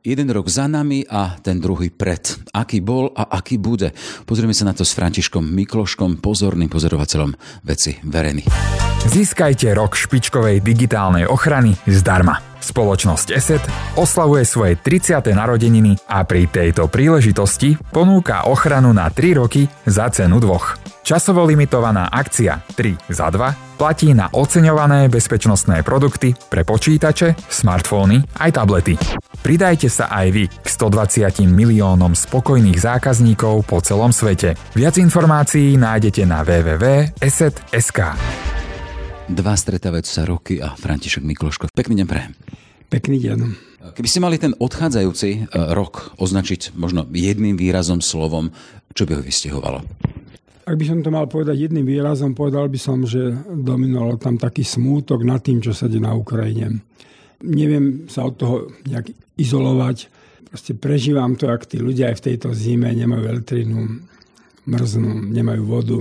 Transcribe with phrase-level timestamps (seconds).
[0.00, 2.24] Jeden rok za nami a ten druhý pred.
[2.56, 3.92] Aký bol a aký bude?
[4.24, 7.36] Pozrieme sa na to s Františkom Mikloškom, pozorným pozorovateľom
[7.68, 8.48] veci verejných.
[9.12, 12.40] Získajte rok špičkovej digitálnej ochrany zdarma.
[12.64, 13.64] Spoločnosť ESET
[14.00, 15.20] oslavuje svoje 30.
[15.36, 20.89] narodeniny a pri tejto príležitosti ponúka ochranu na 3 roky za cenu dvoch.
[21.10, 28.54] Časovo limitovaná akcia 3 za 2 platí na oceňované bezpečnostné produkty pre počítače, smartfóny aj
[28.54, 28.94] tablety.
[29.42, 34.54] Pridajte sa aj vy k 120 miliónom spokojných zákazníkov po celom svete.
[34.78, 37.98] Viac informácií nájdete na www.eset.sk.
[39.34, 41.74] Dva stretávajúce sa roky a František Mikloško.
[41.74, 42.30] Pekný deň pre.
[42.86, 43.38] Pekný deň.
[43.98, 45.38] Keby ste mali ten odchádzajúci e,
[45.74, 48.54] rok označiť možno jedným výrazom, slovom,
[48.94, 49.82] čo by ho vystihovalo?
[50.70, 54.62] Ak by som to mal povedať jedným výrazom, povedal by som, že dominoval tam taký
[54.62, 56.86] smútok nad tým, čo sa deje na Ukrajine.
[57.42, 60.06] Neviem sa od toho nejak izolovať.
[60.46, 63.98] Proste prežívam to, ak tí ľudia aj v tejto zime nemajú elektrinu,
[64.70, 65.98] mrznú, nemajú vodu.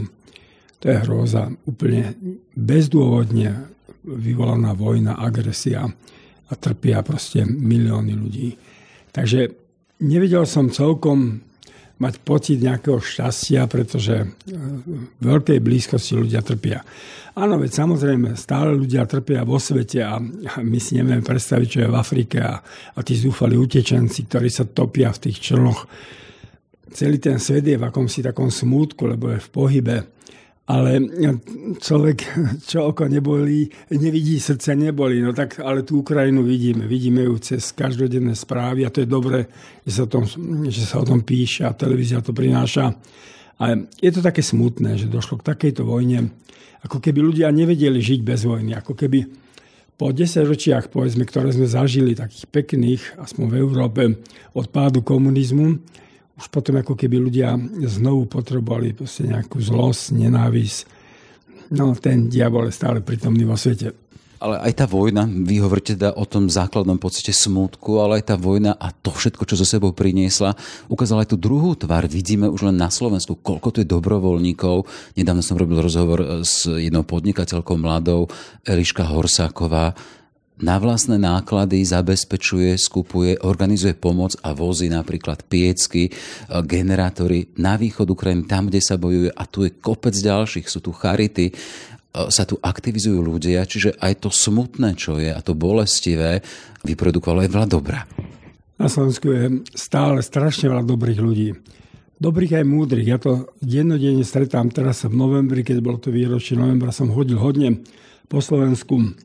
[0.79, 1.49] To je hrôza.
[1.65, 2.13] Úplne
[2.53, 3.73] bezdôvodne
[4.05, 5.89] vyvolaná vojna, agresia
[6.45, 8.53] a trpia proste milióny ľudí.
[9.17, 9.49] Takže
[10.05, 11.48] nevedel som celkom
[11.99, 16.79] mať pocit nejakého šťastia, pretože v veľkej blízkosti ľudia trpia.
[17.35, 20.19] Áno, veď samozrejme, stále ľudia trpia vo svete a
[20.63, 22.59] my si nevieme predstaviť, čo je v Afrike a,
[22.95, 25.87] a tí zúfali utečenci, ktorí sa topia v tých člnoch.
[26.89, 29.95] Celý ten svet je v akomsi takom smútku, lebo je v pohybe
[30.69, 31.01] ale
[31.81, 32.17] človek,
[32.69, 35.17] čo oko nebolí, nevidí, srdce nebolí.
[35.17, 36.85] No tak, ale tú Ukrajinu vidíme.
[36.85, 39.49] Vidíme ju cez každodenné správy a to je dobré,
[39.81, 40.29] že sa o tom,
[40.69, 42.93] že sa o tom píše a televízia to prináša.
[43.59, 46.29] A je to také smutné, že došlo k takejto vojne,
[46.85, 49.25] ako keby ľudia nevedeli žiť bez vojny, ako keby
[49.99, 54.01] po 10 ročiach, povedzme, ktoré sme zažili, takých pekných, aspoň v Európe,
[54.55, 55.75] od pádu komunizmu,
[56.39, 60.79] už potom ako keby ľudia znovu potrebovali proste nejakú zlosť, nenávisť.
[61.75, 63.91] No ten diabol je stále prítomný vo svete.
[64.39, 68.35] Ale aj tá vojna, vy hovoríte teda o tom základnom pocite smútku, ale aj tá
[68.39, 70.55] vojna a to všetko, čo zo sebou priniesla,
[70.87, 72.07] ukázala aj tú druhú tvár.
[72.07, 74.87] Vidíme už len na Slovensku, koľko tu je dobrovoľníkov.
[75.19, 78.31] Nedávno som robil rozhovor s jednou podnikateľkou mladou,
[78.63, 79.91] Eliška Horsáková,
[80.59, 86.11] na vlastné náklady zabezpečuje, skupuje, organizuje pomoc a vozí napríklad piecky, e,
[86.67, 90.91] generátory na východ Ukrajiny, tam, kde sa bojuje a tu je kopec ďalších, sú tu
[90.91, 91.53] charity, e,
[92.27, 96.43] sa tu aktivizujú ľudia, čiže aj to smutné, čo je a to bolestivé,
[96.83, 97.99] vyprodukovalo aj veľa dobra.
[98.79, 99.43] Na Slovensku je
[99.75, 101.49] stále strašne veľa dobrých ľudí.
[102.19, 103.07] Dobrých aj múdrych.
[103.07, 107.79] Ja to dennodenne stretám teraz v novembri, keď bolo to výročie novembra, som hodil hodne
[108.27, 109.15] po Slovensku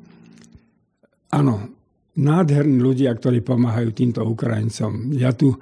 [1.35, 1.75] Áno,
[2.15, 5.11] nádherní ľudia, ktorí pomáhajú týmto Ukrajincom.
[5.19, 5.59] Ja tu,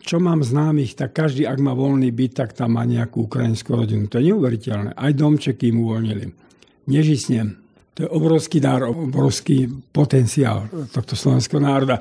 [0.00, 4.08] čo mám známych, tak každý, ak má voľný byt, tak tam má nejakú ukrajinskú rodinu.
[4.08, 4.96] To je neuveriteľné.
[4.96, 6.26] Aj domčeky im uvoľnili.
[6.88, 7.60] Nežisne.
[7.92, 12.00] To je obrovský dar, obrovský potenciál tohto slovenského národa.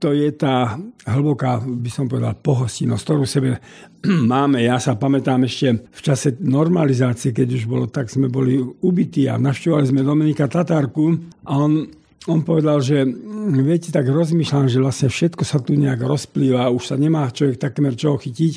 [0.00, 3.60] To je tá hlboká, by som povedal, pohostinnosť, ktorú sebe
[4.32, 4.64] máme.
[4.64, 9.36] Ja sa pamätám ešte v čase normalizácie, keď už bolo tak, sme boli ubití a
[9.36, 15.08] navštevovali sme Dominika Tatárku a on on povedal, že mm, viete, tak rozmýšľam, že vlastne
[15.08, 18.54] všetko sa tu nejak rozplýva, už sa nemá človek takmer čoho chytiť,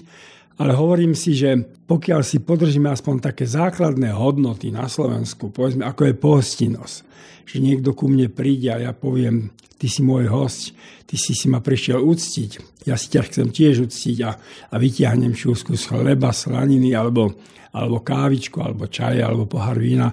[0.59, 1.55] ale hovorím si, že
[1.87, 6.95] pokiaľ si podržíme aspoň také základné hodnoty na Slovensku, povedzme, ako je pohostinnosť,
[7.47, 10.75] že niekto ku mne príde a ja poviem, ty si môj host,
[11.07, 14.31] ty si si ma prišiel uctiť, ja si ťa chcem tiež uctiť a,
[14.71, 17.33] a vytiahnem šúsku z chleba, slaniny alebo,
[17.71, 20.11] alebo kávičku, alebo čaj, alebo pohár vína,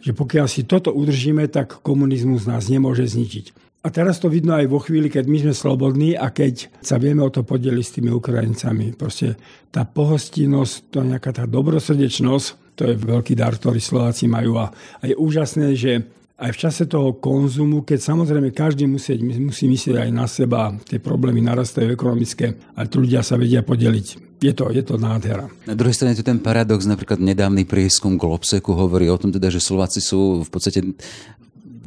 [0.00, 3.70] že pokiaľ si toto udržíme, tak komunizmus nás nemôže zničiť.
[3.80, 7.24] A teraz to vidno aj vo chvíli, keď my sme slobodní a keď sa vieme
[7.24, 8.92] o to podeliť s tými Ukrajincami.
[8.92, 9.40] Proste
[9.72, 14.60] tá pohostinnosť, to nejaká tá dobrosrdečnosť, to je veľký dar, ktorý Slováci majú.
[14.60, 14.68] A,
[15.00, 16.04] a je úžasné, že
[16.40, 20.96] aj v čase toho konzumu, keď samozrejme každý musí, musí myslieť aj na seba, tie
[20.96, 25.52] problémy narastajú ekonomické, ale tu ľudia sa vedia podeliť je to, je to nádhera.
[25.68, 29.60] Na druhej strane tu ten paradox, napríklad nedávny prieskum Globseku hovorí o tom teda, že
[29.60, 30.80] Slováci sú v podstate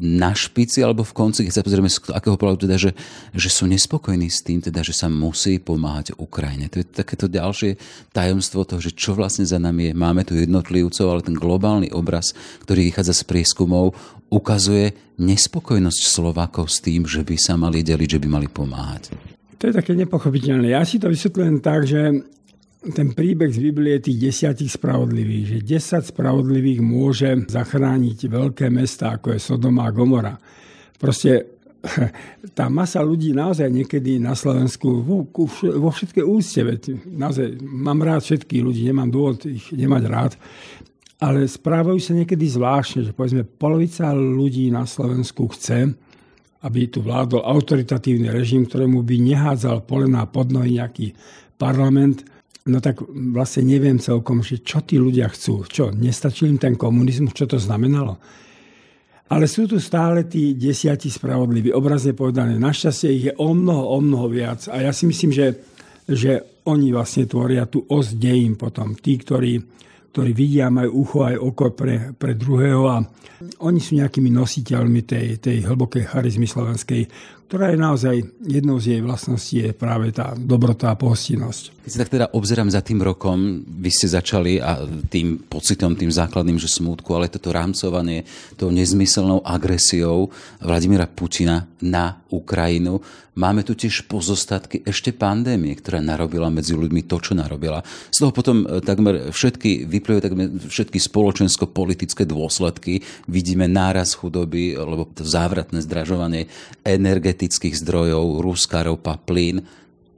[0.02, 2.92] na špici alebo v konci, keď sa pozrieme z akého pohľadu teda, že,
[3.34, 6.66] že sú nespokojní s tým, teda, že sa musí pomáhať Ukrajine.
[6.74, 7.78] To je takéto ďalšie
[8.10, 9.94] tajomstvo toho, že čo vlastne za nami je.
[9.94, 12.34] Máme tu jednotlivcov, ale ten globálny obraz,
[12.66, 13.94] ktorý vychádza z prieskumov,
[14.34, 19.14] ukazuje nespokojnosť Slovákov s tým, že by sa mali deliť, že by mali pomáhať.
[19.62, 20.74] To je také nepochopiteľné.
[20.74, 22.26] Ja si to vysvetľujem tak, že
[22.92, 29.32] ten príbeh z Biblie tých desiatich spravodlivých, že 10 spravodlivých môže zachrániť veľké mesta, ako
[29.32, 30.36] je Sodoma a Gomora.
[31.00, 31.64] Proste
[32.58, 35.24] tá masa ľudí naozaj niekedy na Slovensku vo,
[35.80, 40.34] vo všetkej úcte, veď naozaj mám rád všetkých ľudí, nemám dôvod ich nemať rád,
[41.24, 45.96] ale správajú sa niekedy zvláštne, že povedzme polovica ľudí na Slovensku chce,
[46.64, 51.12] aby tu vládol autoritatívny režim, ktorému by nehádzal polená pod nohy nejaký
[51.60, 52.24] parlament,
[52.68, 55.68] no tak vlastne neviem celkom, že čo tí ľudia chcú.
[55.68, 58.20] Čo, nestačí im ten komunizmus, čo to znamenalo?
[59.34, 62.60] Ale sú tu stále tí desiatí spravodliví, obrazne povedané.
[62.60, 64.70] Našťastie ich je o mnoho, o mnoho viac.
[64.70, 65.48] A ja si myslím, že,
[66.06, 68.94] že oni vlastne tvoria tú os dejím potom.
[68.94, 69.58] Tí, ktorí,
[70.14, 73.02] ktorí vidia, majú ucho aj oko pre, pre druhého a
[73.64, 77.10] oni sú nejakými nositeľmi tej, tej hlbokej charizmy slovenskej,
[77.54, 78.16] ktorá je naozaj
[78.50, 81.86] jednou z jej vlastností je práve tá dobrota a pohostinnosť.
[81.86, 84.82] Keď sa tak teda obzerám za tým rokom, vy ste začali a
[85.14, 88.26] tým pocitom, tým základným, že smútku, ale toto rámcovanie
[88.58, 90.34] tou nezmyselnou agresiou
[90.66, 93.06] Vladimíra Putina na Ukrajinu.
[93.34, 97.82] Máme tu tiež pozostatky ešte pandémie, ktorá narobila medzi ľuďmi to, čo narobila.
[98.14, 103.02] Z toho potom e, takmer všetky, vyplývajú takmer všetky spoločensko-politické dôsledky.
[103.26, 106.46] Vidíme náraz chudoby, lebo to závratné zdražovanie
[106.86, 109.68] energetiky energetických zdrojov, ruská ropa, plyn,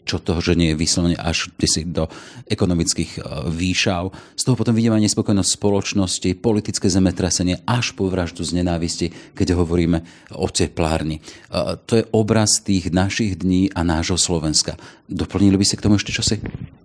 [0.06, 1.50] čo toho, že nie je vyslovene až
[1.90, 2.06] do
[2.46, 3.20] ekonomických e,
[3.50, 4.14] výšav.
[4.38, 9.58] Z toho potom vidíme aj nespokojnosť spoločnosti, politické zemetrasenie až po vraždu z nenávisti, keď
[9.58, 10.06] hovoríme
[10.38, 11.18] o teplárni.
[11.18, 11.22] E,
[11.90, 14.78] to je obraz tých našich dní a nášho Slovenska.
[15.10, 16.38] Doplnili by ste k tomu ešte čosi?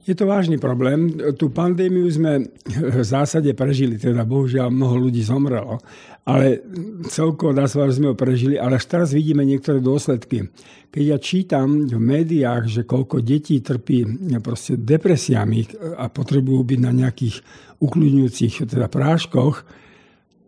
[0.09, 1.13] Je to vážny problém.
[1.37, 5.77] Tú pandémiu sme v zásade prežili, teda bohužiaľ mnoho ľudí zomrelo,
[6.25, 6.61] ale
[7.09, 10.53] celkovo dá sa že sme ho prežili, ale až teraz vidíme niektoré dôsledky.
[10.91, 14.05] Keď ja čítam v médiách, že koľko detí trpí
[14.43, 17.41] proste depresiami a potrebujú byť na nejakých
[17.81, 19.65] ukľudňujúcich teda práškoch,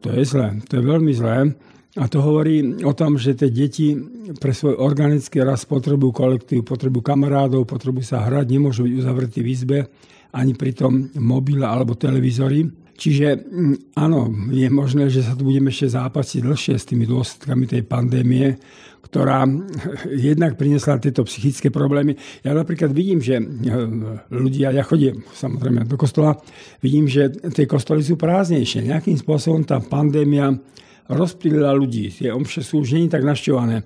[0.03, 1.55] to je zlé, to je veľmi zlé.
[1.93, 3.93] A to hovorí o tom, že tie deti
[4.41, 9.49] pre svoj organický rast potrebujú kolektív, potrebujú kamarádov, potrebujú sa hrať, nemôžu byť uzavretí v
[9.53, 9.79] izbe,
[10.32, 12.64] ani pri tom mobile alebo televízory.
[12.93, 17.64] Čiže mm, áno, je možné, že sa tu budeme ešte zápasiť dlhšie s tými dôsledkami
[17.67, 18.56] tej pandémie,
[19.02, 19.44] ktorá
[20.31, 22.17] jednak priniesla tieto psychické problémy.
[22.46, 23.44] Ja napríklad vidím, že eh,
[24.32, 26.38] ľudia, ja chodím samozrejme do kostola,
[26.81, 28.88] vidím, že tie kostoly sú prázdnejšie.
[28.88, 30.52] Nejakým spôsobom tá pandémia
[31.11, 32.08] rozptýlila ľudí.
[32.08, 33.82] Tie omše sú už nie tak našťované.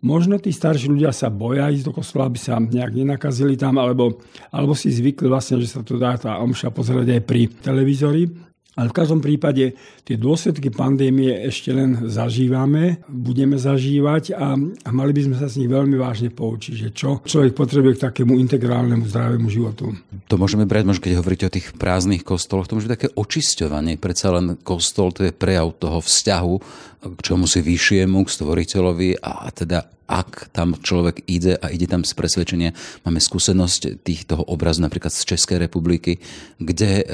[0.00, 4.16] Možno tí starší ľudia sa boja ísť do kostola, aby sa nejak nenakazili tam, alebo,
[4.48, 8.49] alebo si zvykli vlastne, že sa to dá tá omša pozerať aj pri televízori.
[8.78, 9.74] Ale v každom prípade
[10.06, 14.54] tie dôsledky pandémie ešte len zažívame, budeme zažívať a,
[14.94, 18.38] mali by sme sa z nich veľmi vážne poučiť, že čo človek potrebuje k takému
[18.38, 19.90] integrálnemu zdravému životu.
[20.30, 23.98] To môžeme brať, možno keď hovoríte o tých prázdnych kostoloch, to môže byť také očisťovanie.
[23.98, 26.54] Predsa len kostol to je prejav toho vzťahu
[27.00, 32.02] k čomu si vyššiemu, k stvoriteľovi a teda ak tam človek ide a ide tam
[32.02, 32.74] z presvedčenia,
[33.06, 36.18] máme skúsenosť týchto obrazu napríklad z Českej republiky,
[36.58, 37.04] kde e,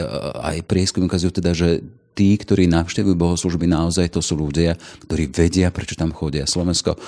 [0.40, 1.84] aj prieskum ukazujú teda, že
[2.16, 6.48] tí, ktorí navštevujú bohoslužby, naozaj to sú ľudia, ktorí vedia, prečo tam chodia.
[6.48, 6.98] Slovensko e,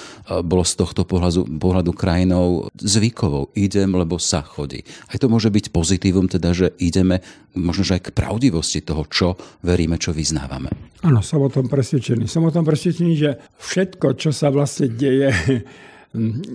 [0.44, 3.56] bolo z tohto pohľadu, pohľadu krajinou zvykovou.
[3.56, 4.84] Idem, lebo sa chodí.
[5.08, 7.25] Aj to môže byť pozitívum, teda, že ideme
[7.56, 10.69] možno aj k pravdivosti toho, čo veríme, čo vyznávame.
[11.00, 12.28] Áno, som o tom presvedčený.
[12.28, 15.32] Som o tom presvedčený, že všetko, čo sa vlastne deje,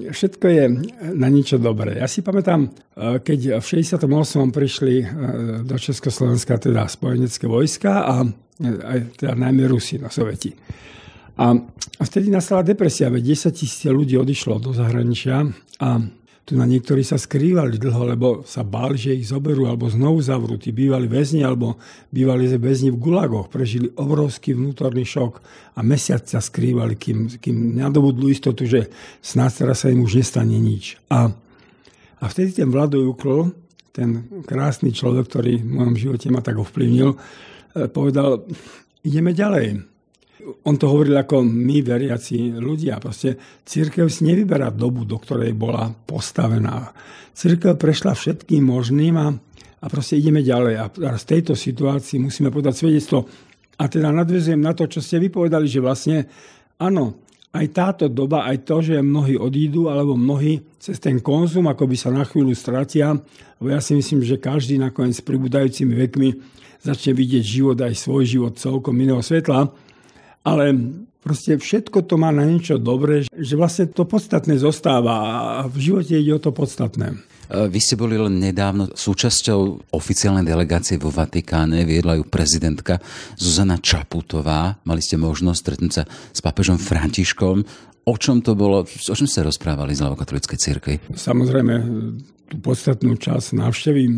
[0.10, 0.66] Všetko je
[1.14, 2.02] na niečo dobré.
[2.02, 4.10] Ja si pamätám, e, keď v 68.
[4.50, 5.06] prišli e,
[5.62, 8.16] do Československa teda spojenecké vojska a
[9.18, 10.54] teda najmä Rusi na Soveti.
[11.34, 11.58] A
[12.06, 15.50] vtedy nastala depresia, veď 10 tisíc ľudí odišlo do zahraničia
[15.82, 15.98] a
[16.44, 20.60] tu na niektorí sa skrývali dlho, lebo sa báli, že ich zoberú alebo znovu zavrú.
[20.60, 21.80] Tí bývali väzni alebo
[22.12, 23.48] bývali väzni v gulagoch.
[23.48, 25.40] Prežili obrovský vnútorný šok
[25.74, 28.92] a mesiac sa skrývali, kým, kým nadobudli istotu, že
[29.24, 31.00] snad teraz sa im už nestane nič.
[31.08, 31.32] A,
[32.20, 33.56] a vtedy ten Vlado Jukl,
[33.96, 37.16] ten krásny človek, ktorý v mojom živote ma tak ovplyvnil,
[37.92, 38.46] povedal,
[39.04, 39.82] ideme ďalej.
[40.68, 43.00] On to hovoril ako my, veriaci ľudia.
[43.00, 46.92] Proste církev si nevyberá dobu, do ktorej bola postavená.
[47.32, 49.32] Církev prešla všetkým možným a,
[49.80, 50.76] a proste ideme ďalej.
[50.84, 53.24] A z tejto situácii musíme podať svedectvo.
[53.80, 56.28] A teda nadvezujem na to, čo ste vypovedali, že vlastne
[56.76, 57.23] áno,
[57.54, 61.96] aj táto doba, aj to, že mnohí odídu, alebo mnohí cez ten konzum ako by
[61.96, 63.14] sa na chvíľu stratia,
[63.62, 66.30] lebo ja si myslím, že každý nakoniec s pribúdajúcimi vekmi
[66.82, 69.70] začne vidieť život, aj svoj život celkom iného svetla.
[70.44, 70.64] Ale
[71.24, 75.16] Proste všetko to má na niečo dobré, že vlastne to podstatné zostáva
[75.64, 77.16] a v živote ide o to podstatné.
[77.50, 83.00] E, vy ste boli len nedávno súčasťou oficiálnej delegácie vo Vatikáne, viedla ju prezidentka
[83.36, 84.80] Zuzana Čaputová.
[84.88, 87.64] Mali ste možnosť stretnúť sa s pápežom Františkom.
[88.04, 90.96] O čom to bolo, o čom ste rozprávali z Lavokatolíckej cirkvi?
[91.16, 91.74] Samozrejme,
[92.52, 94.12] tú podstatnú časť návštevy e,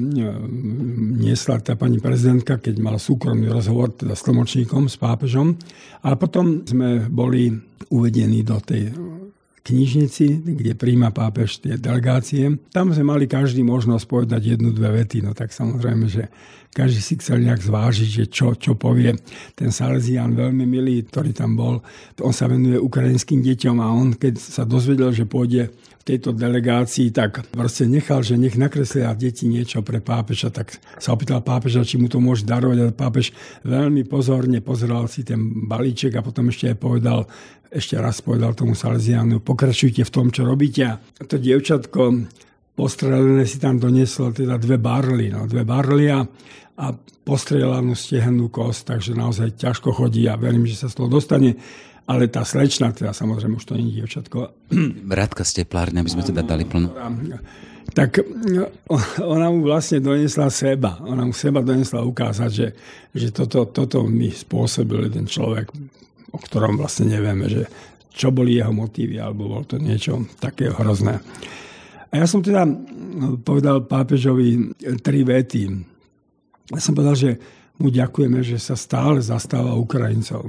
[1.21, 5.53] niesla tá pani prezidentka, keď mala súkromný rozhovor teda s tlmočníkom, s pápežom.
[6.01, 7.53] A potom sme boli
[7.93, 8.89] uvedení do tej
[9.65, 12.53] knižnici, kde príjma pápež tie delegácie.
[12.69, 16.29] Tam sme mali každý možnosť povedať jednu, dve vety, no tak samozrejme, že
[16.75, 19.15] každý si chcel nejak zvážiť, že čo, čo povie.
[19.55, 21.79] Ten Salesian veľmi milý, ktorý tam bol,
[22.19, 27.15] on sa venuje ukrajinským deťom a on, keď sa dozvedel, že pôjde v tejto delegácii,
[27.15, 31.95] tak proste nechal, že nech nakreslia deti niečo pre pápeža, tak sa opýtal pápeža, či
[31.95, 32.77] mu to môže darovať.
[32.77, 33.31] A pápež
[33.63, 37.25] veľmi pozorne pozeral si ten balíček a potom ešte aj povedal,
[37.71, 40.99] ešte raz povedal tomu Salesianu, pokračujte v tom, čo robíte.
[40.99, 42.27] A to dievčatko
[42.75, 46.21] postrelené si tam donieslo teda dve barly, no, dve barly a,
[46.75, 46.85] a
[47.25, 51.57] postrelanú stehnú kost, takže naozaj ťažko chodí a verím, že sa z toho dostane.
[52.05, 54.37] Ale tá slečna, teda samozrejme už to nie je dievčatko.
[55.09, 56.93] Radka z teplárne, aby sme teda dali plnú.
[57.85, 58.21] Tak
[59.25, 61.01] ona mu vlastne donesla seba.
[61.01, 62.67] Ona mu seba donesla ukázať, že,
[63.09, 65.73] že toto, toto mi spôsobil ten človek
[66.35, 67.63] o ktorom vlastne nevieme, že
[68.11, 71.23] čo boli jeho motívy, alebo bol to niečo také hrozné.
[72.15, 72.63] A ja som teda
[73.43, 74.71] povedal pápežovi
[75.03, 75.67] tri vety.
[76.71, 77.31] Ja som povedal, že
[77.75, 80.47] mu ďakujeme, že sa stále zastáva Ukrajincov.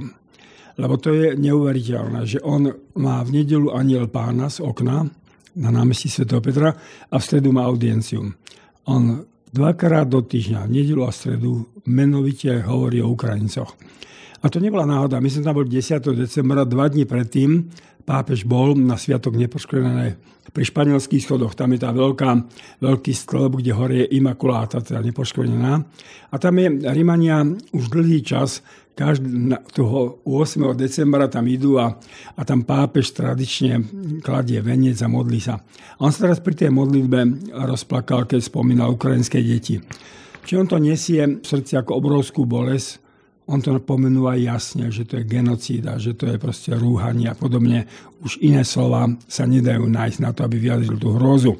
[0.79, 5.11] Lebo to je neuveriteľné, že on má v nedelu aniel pána z okna
[5.59, 6.39] na námestí Sv.
[6.39, 6.71] Petra
[7.11, 8.31] a v stredu má audienciu.
[8.87, 11.51] On dvakrát do týždňa, v nedelu a v stredu,
[11.83, 13.75] menovite hovorí o Ukrajincoch.
[14.39, 15.19] A to nebola náhoda.
[15.19, 15.99] My sme tam boli 10.
[16.15, 17.67] decembra, dva dní predtým.
[18.07, 20.15] Pápež bol na Sviatok nepoškvrnené
[20.55, 21.59] pri španielských schodoch.
[21.59, 22.29] Tam je tá veľká,
[22.79, 25.73] veľký stĺp, kde hore je Imakuláta, teda nepoškvrnená.
[26.31, 27.43] A tam je Rimania
[27.75, 28.63] už dlhý čas,
[28.97, 30.73] každý, toho 8.
[30.73, 31.93] decembra tam idú a,
[32.33, 33.85] a tam pápež tradične
[34.25, 35.61] kladie venec a modlí sa.
[35.61, 39.77] A on sa teraz pri tej modlitbe rozplakal, keď spomínal ukrajinské deti.
[40.47, 43.06] Či on to nesie v srdci ako obrovskú bolesť,
[43.47, 47.87] on to pomenúva jasne, že to je genocída, že to je proste rúhanie a podobne.
[48.19, 51.55] Už iné slova sa nedajú nájsť na to, aby vyjadril tú hrozu,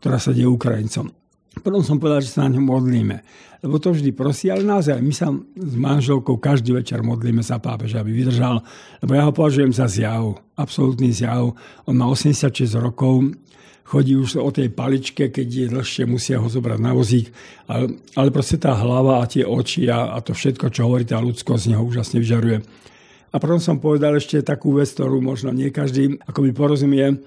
[0.00, 1.12] ktorá sa deje Ukrajincom.
[1.60, 3.16] Potom som povedal, že sa na ňom modlíme.
[3.58, 8.06] Lebo to vždy prosí, ale naozaj my sa s manželkou každý večer modlíme za pápeža,
[8.06, 8.62] aby vydržal.
[9.02, 11.58] Lebo ja ho považujem za zjav, absolútny zjav.
[11.82, 13.34] On má 86 rokov,
[13.82, 17.34] chodí už o tej paličke, keď je dlhšie, musia ho zobrať na vozík.
[17.66, 21.18] Ale, ale proste tá hlava a tie oči a, a to všetko, čo hovorí tá
[21.18, 22.62] ľudskosť, z neho úžasne vyžaruje.
[23.28, 27.20] A potom som povedal ešte takú vec, ktorú možno nie každý ako mi porozumie,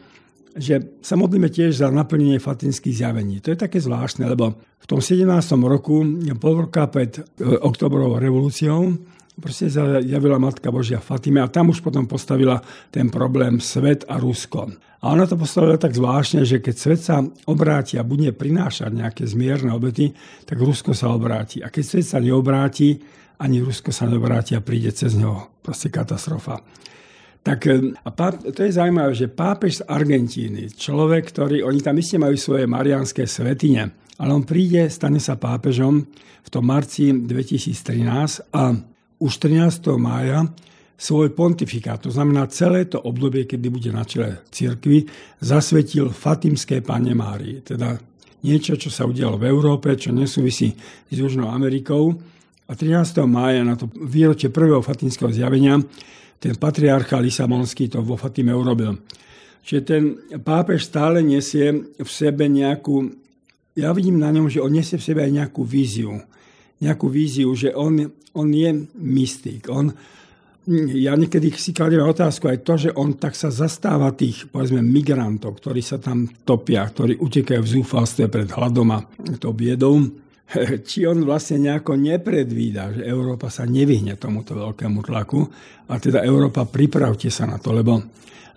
[0.55, 3.39] že sa modlíme tiež za naplnenie fatinských zjavení.
[3.43, 5.27] To je také zvláštne, lebo v tom 17.
[5.63, 6.03] roku,
[6.41, 8.97] pol roka pred e, oktobrovou revolúciou,
[9.41, 12.61] proste zjavila Matka Božia Fatime a tam už potom postavila
[12.93, 14.69] ten problém svet a Rusko.
[15.01, 19.23] A ona to postavila tak zvláštne, že keď svet sa obráti a bude prinášať nejaké
[19.25, 20.13] zmierne obety,
[20.45, 21.65] tak Rusko sa obráti.
[21.65, 23.01] A keď svet sa neobráti,
[23.41, 26.61] ani Rusko sa neobráti a príde cez neho proste katastrofa.
[27.41, 27.65] Tak
[28.05, 32.37] a páp, to je zaujímavé, že pápež z Argentíny, človek, ktorý, oni tam isté majú
[32.37, 36.05] svoje marianské svetine, ale on príde, stane sa pápežom
[36.45, 38.77] v tom marci 2013 a
[39.17, 39.89] už 13.
[39.97, 40.45] mája
[41.01, 45.09] svoj pontifikát, to znamená celé to obdobie, kedy bude na čele cirkvi,
[45.41, 47.65] zasvetil Fatimskej Pane Márii.
[47.65, 47.97] Teda
[48.45, 50.77] niečo, čo sa udialo v Európe, čo nesúvisí
[51.09, 52.13] s Južnou Amerikou.
[52.69, 53.25] A 13.
[53.25, 55.81] mája na to výročie prvého fatimského zjavenia
[56.41, 58.97] ten patriarcha Lisabonský to vo Fatime urobil.
[59.61, 60.03] Čiže ten
[60.41, 63.13] pápež stále nesie v sebe nejakú,
[63.77, 66.17] ja vidím na ňom, že on nesie v sebe aj nejakú víziu.
[66.81, 69.69] Nejakú víziu, že on, on je mystik.
[69.69, 69.93] On,
[70.97, 75.61] ja niekedy si kladiem otázku aj to, že on tak sa zastáva tých, povedzme, migrantov,
[75.61, 79.05] ktorí sa tam topia, ktorí utekajú v zúfalstve pred hladom a
[79.37, 80.09] to biedou.
[80.87, 85.47] Či on vlastne nejako nepredvída, že Európa sa nevyhne tomuto veľkému tlaku
[85.87, 87.99] a teda Európa, pripravte sa na to, lebo,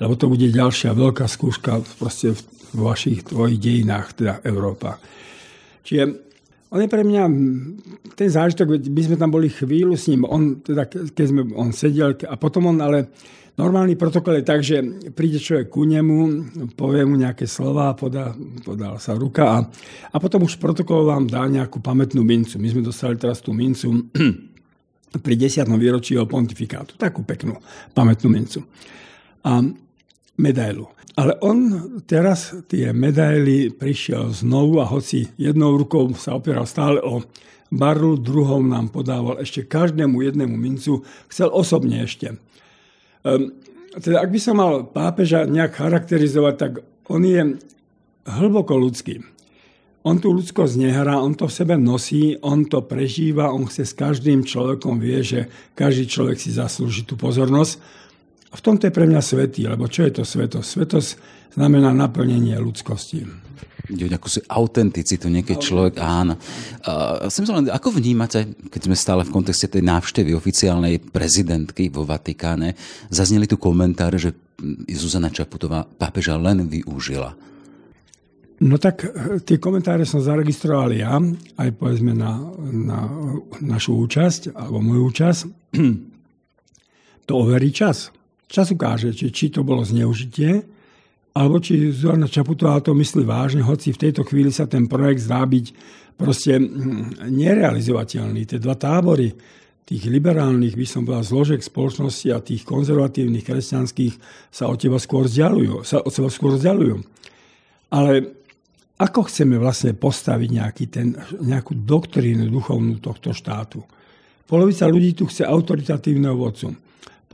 [0.03, 2.35] lebo to bude ďalšia veľká skúška proste
[2.75, 4.99] v vašich tvojich dejinách, teda Európa.
[5.87, 6.34] Čiže
[6.73, 7.23] on je pre mňa,
[8.17, 12.17] ten zážitok, my sme tam boli chvíľu s ním, on, teda, keď sme, on sedel
[12.25, 13.13] a potom on ale
[13.55, 14.83] normálny protokol je tak, že
[15.15, 16.19] príde človek ku nemu,
[16.75, 18.35] povie mu nejaké slova, podá,
[18.67, 19.59] podá sa ruka a,
[20.11, 22.59] a potom už protokol vám dá nejakú pamätnú mincu.
[22.59, 24.11] My sme dostali teraz tú mincu
[25.25, 25.71] pri 10.
[25.79, 26.99] výročí jeho pontifikátu.
[26.99, 27.63] Takú peknú
[27.95, 28.67] pamätnú mincu.
[29.47, 29.63] A
[30.35, 30.91] medailu.
[31.15, 31.59] Ale on
[32.11, 37.23] teraz tie medaily prišiel znovu a hoci jednou rukou sa opieral stále o
[37.71, 42.35] barlu, druhou nám podával ešte každému jednému mincu, chcel osobne ešte.
[43.23, 43.55] Um,
[43.95, 46.73] teda ak by som mal pápeža nejak charakterizovať, tak
[47.07, 47.63] on je
[48.27, 49.23] hlboko ľudský.
[50.05, 53.95] On tú ľudskosť nehrá, on to v sebe nosí, on to prežíva, on chce s
[53.97, 55.41] každým človekom, vie, že
[55.73, 58.04] každý človek si zaslúži tú pozornosť
[58.55, 60.67] v tomto je pre mňa svetý, lebo čo je to svetosť?
[60.67, 61.11] Svetosť
[61.59, 63.27] znamená naplnenie ľudskosti.
[63.85, 66.41] Ide nejakú si autenticitu, niekedy človek, áno.
[66.89, 72.09] Uh, som len, ako vnímate, keď sme stále v kontexte tej návštevy oficiálnej prezidentky vo
[72.09, 72.73] Vatikáne,
[73.13, 74.33] zazneli tu komentáre, že
[74.89, 77.37] Zuzana Čaputová pápeža len využila.
[78.65, 81.21] No tak eh, tie komentáre som zaregistroval ja,
[81.61, 82.41] aj povedzme na,
[82.73, 83.05] na
[83.61, 85.41] našu účasť, alebo moju účasť.
[87.25, 88.13] To overí čas.
[88.49, 90.63] Čas ukáže, či, či to bolo zneužitie,
[91.35, 95.43] alebo či Zorna Čaputová to myslí vážne, hoci v tejto chvíli sa ten projekt zdá
[95.43, 95.67] byť
[96.15, 98.47] proste hm, nerealizovateľný.
[98.47, 99.35] Tie dva tábory,
[99.85, 104.15] tých liberálnych, by som povedal, zložek spoločnosti a tých konzervatívnych kresťanských
[104.49, 105.85] sa od teba skôr vzdialujú.
[105.85, 107.03] Sa od seba skôr vzdialujú.
[107.93, 108.13] Ale
[108.95, 113.83] ako chceme vlastne postaviť nejaký ten, nejakú doktrínu duchovnú tohto štátu?
[114.47, 116.79] Polovica ľudí tu chce autoritatívneho vodcu.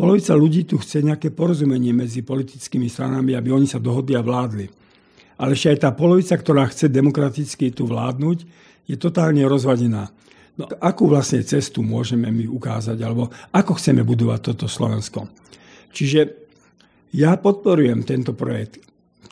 [0.00, 4.64] Polovica ľudí tu chce nejaké porozumenie medzi politickými stranami, aby oni sa dohodli a vládli.
[5.37, 8.49] Ale ešte aj tá polovica, ktorá chce demokraticky tu vládnuť,
[8.88, 10.09] je totálne rozvadená.
[10.57, 15.28] No, akú vlastne cestu môžeme my ukázať, alebo ako chceme budovať toto Slovensko?
[15.92, 16.21] Čiže
[17.12, 18.80] ja podporujem tento projekt.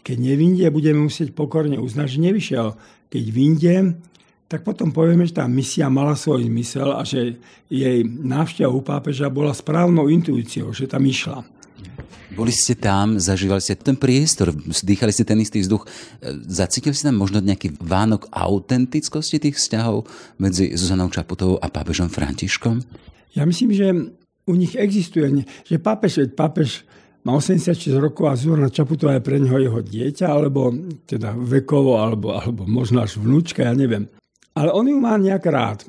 [0.04, 2.68] Keď nevindie, budeme musieť pokorne uznať, že nevyšiel.
[3.08, 3.96] Keď vindie,
[4.48, 7.36] tak potom povieme, že tá misia mala svoj zmysel a že
[7.68, 11.44] jej návšteva u pápeža bola správnou intuíciou, že tam išla.
[12.32, 15.84] Boli ste tam, zažívali ste ten priestor, dýchali ste ten istý vzduch.
[16.48, 20.08] Zacítili ste tam možno nejaký vánok autentickosti tých vzťahov
[20.40, 22.80] medzi Zuzanou Čaputovou a pápežom Františkom?
[23.36, 23.86] Ja myslím, že
[24.48, 26.88] u nich existuje, že pápež, pápež
[27.26, 30.72] má 86 rokov a Zuzana Čaputová je pre neho jeho dieťa, alebo
[31.04, 34.08] teda vekovo, alebo, alebo možno až vnúčka, ja neviem.
[34.58, 35.86] Ale on ju má nejak rád.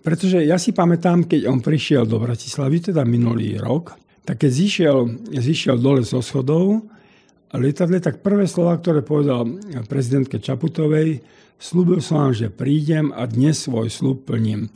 [0.00, 4.98] Pretože ja si pamätám, keď on prišiel do Bratislavy, teda minulý rok, tak keď zišiel,
[5.28, 6.88] zišiel dole zo schodov
[7.56, 9.48] lietadle, tak prvé slova, ktoré povedal
[9.88, 11.20] prezidentke Čaputovej,
[11.56, 14.68] slúbil som vám, že prídem a dnes svoj slúb plním.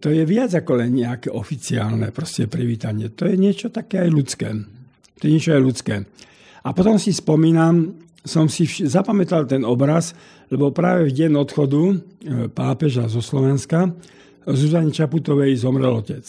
[0.00, 3.12] To je viac ako len nejaké oficiálne proste privítanie.
[3.12, 4.48] To je niečo také aj ľudské.
[5.20, 5.94] To je niečo aj ľudské.
[6.64, 10.14] A potom si spomínam, som si zapamätal ten obraz,
[10.46, 11.94] lebo práve v deň odchodu e,
[12.50, 13.90] pápeža zo Slovenska
[14.46, 16.22] Zuzane Čaputovej zomrel otec.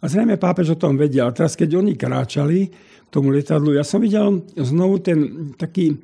[0.00, 1.24] A zrejme pápež o tom vedel.
[1.28, 5.96] A teraz, keď oni kráčali k tomu letadlu, ja som videl znovu ten taký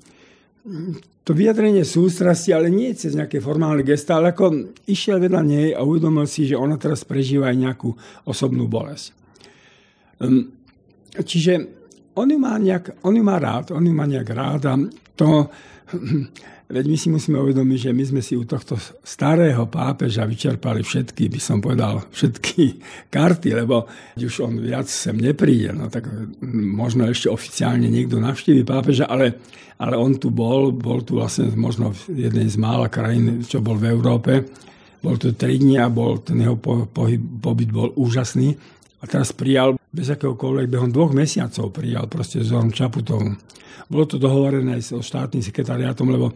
[1.22, 5.82] to vyjadrenie sústrasti, ale nie cez nejaké formálne gesta, ale ako išiel vedľa nej a
[5.82, 7.90] uvedomil si, že ona teraz prežíva aj nejakú
[8.26, 9.14] osobnú bolesť.
[10.22, 10.50] Ehm,
[11.14, 11.81] čiže
[12.14, 14.74] on ju má, nejak, on ju má rád, on ju má nejak rád a
[15.16, 15.48] to
[16.72, 21.28] Veď my si musíme uvedomiť, že my sme si u tohto starého pápeža vyčerpali všetky,
[21.28, 22.80] by som povedal, všetky
[23.12, 23.84] karty, lebo
[24.16, 25.76] už on viac sem nepríde.
[25.76, 26.08] No tak
[26.48, 29.36] možno ešte oficiálne niekto navštívi pápeža, ale,
[29.76, 33.76] ale on tu bol, bol tu vlastne možno v jednej z mála krajín, čo bol
[33.76, 34.48] v Európe.
[35.04, 36.56] Bol tu tri dní a bol, ten jeho
[36.88, 38.56] pohyb, pobyt bol úžasný.
[39.02, 43.26] A teraz prijal bez akéhokoľvek, behom dvoch mesiacov prijal proste Zoran Čaputov.
[43.90, 46.30] Bolo to dohovorené aj so štátnym sekretariátom, lebo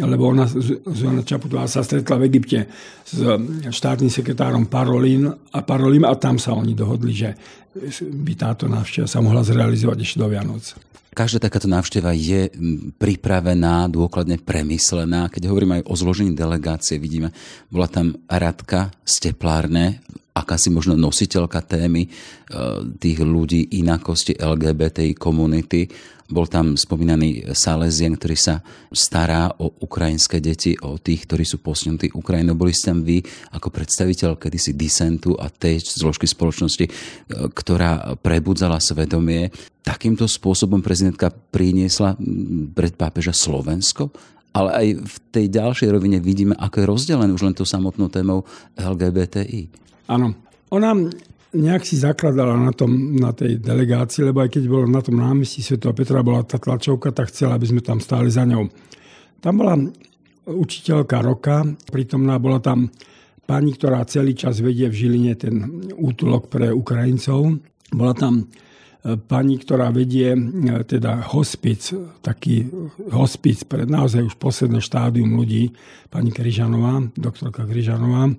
[0.00, 2.72] lebo ona, Zuzana Čaputová sa stretla v Egypte
[3.04, 3.20] s
[3.68, 7.36] štátnym sekretárom Parolín a Parolím a tam sa oni dohodli, že
[8.08, 10.72] by táto návšteva sa mohla zrealizovať ešte do Vianoc.
[11.12, 12.48] Každá takáto návšteva je
[12.96, 15.28] pripravená, dôkladne premyslená.
[15.28, 17.34] Keď hovorím aj o zložení delegácie, vidíme,
[17.68, 20.00] bola tam Radka z teplárne,
[20.34, 22.08] akási možno nositeľka témy e,
[22.96, 25.90] tých ľudí inakosti LGBTI komunity
[26.30, 28.62] bol tam spomínaný Salezien, ktorý sa
[28.94, 32.54] stará o ukrajinské deti, o tých, ktorí sú posunutí Ukrajinou.
[32.54, 33.18] Boli ste tam vy
[33.50, 36.90] ako predstaviteľ kedysi disentu a tej zložky spoločnosti, e,
[37.50, 39.50] ktorá prebudzala svedomie.
[39.82, 42.14] Takýmto spôsobom prezidentka priniesla
[42.78, 44.14] pred pápeža Slovensko,
[44.54, 48.46] ale aj v tej ďalšej rovine vidíme, ako je rozdelené už len tou samotnou témou
[48.78, 49.89] LGBTI.
[50.10, 50.34] Áno.
[50.74, 50.90] Ona
[51.50, 55.62] nejak si zakladala na, tom, na tej delegácii, lebo aj keď bolo na tom námestí
[55.62, 55.82] Sv.
[55.94, 58.70] Petra bola tá tlačovka, tak chcela, aby sme tam stáli za ňou.
[59.42, 59.74] Tam bola
[60.46, 62.90] učiteľka roka, prítomná bola tam
[63.46, 65.54] pani, ktorá celý čas vedie v Žiline ten
[65.98, 67.58] útulok pre Ukrajincov.
[67.90, 68.46] Bola tam
[69.02, 70.36] pani, ktorá vedie
[70.86, 71.90] teda hospic,
[72.22, 72.68] taký
[73.10, 75.74] hospic pre naozaj už posledné štádium ľudí,
[76.12, 78.30] pani Kryžanová, doktorka Kryžanová.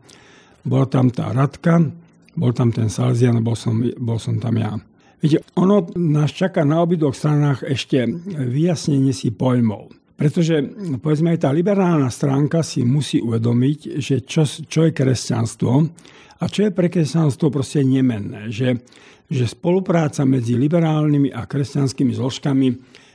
[0.62, 1.82] Bola tam tá Radka,
[2.38, 4.78] bol tam ten Salzian, bol som, bol som tam ja.
[5.21, 8.10] Viete, ono nás čaká na obidvoch stranách ešte
[8.50, 9.93] vyjasnenie si pojmov.
[10.17, 10.62] Pretože,
[11.02, 15.71] povedzme, aj tá liberálna stránka si musí uvedomiť, že čo, čo je kresťanstvo
[16.41, 18.50] a čo je pre kresťanstvo proste nemenné.
[18.54, 18.86] Že,
[19.30, 22.67] že spolupráca medzi liberálnymi a kresťanskými zložkami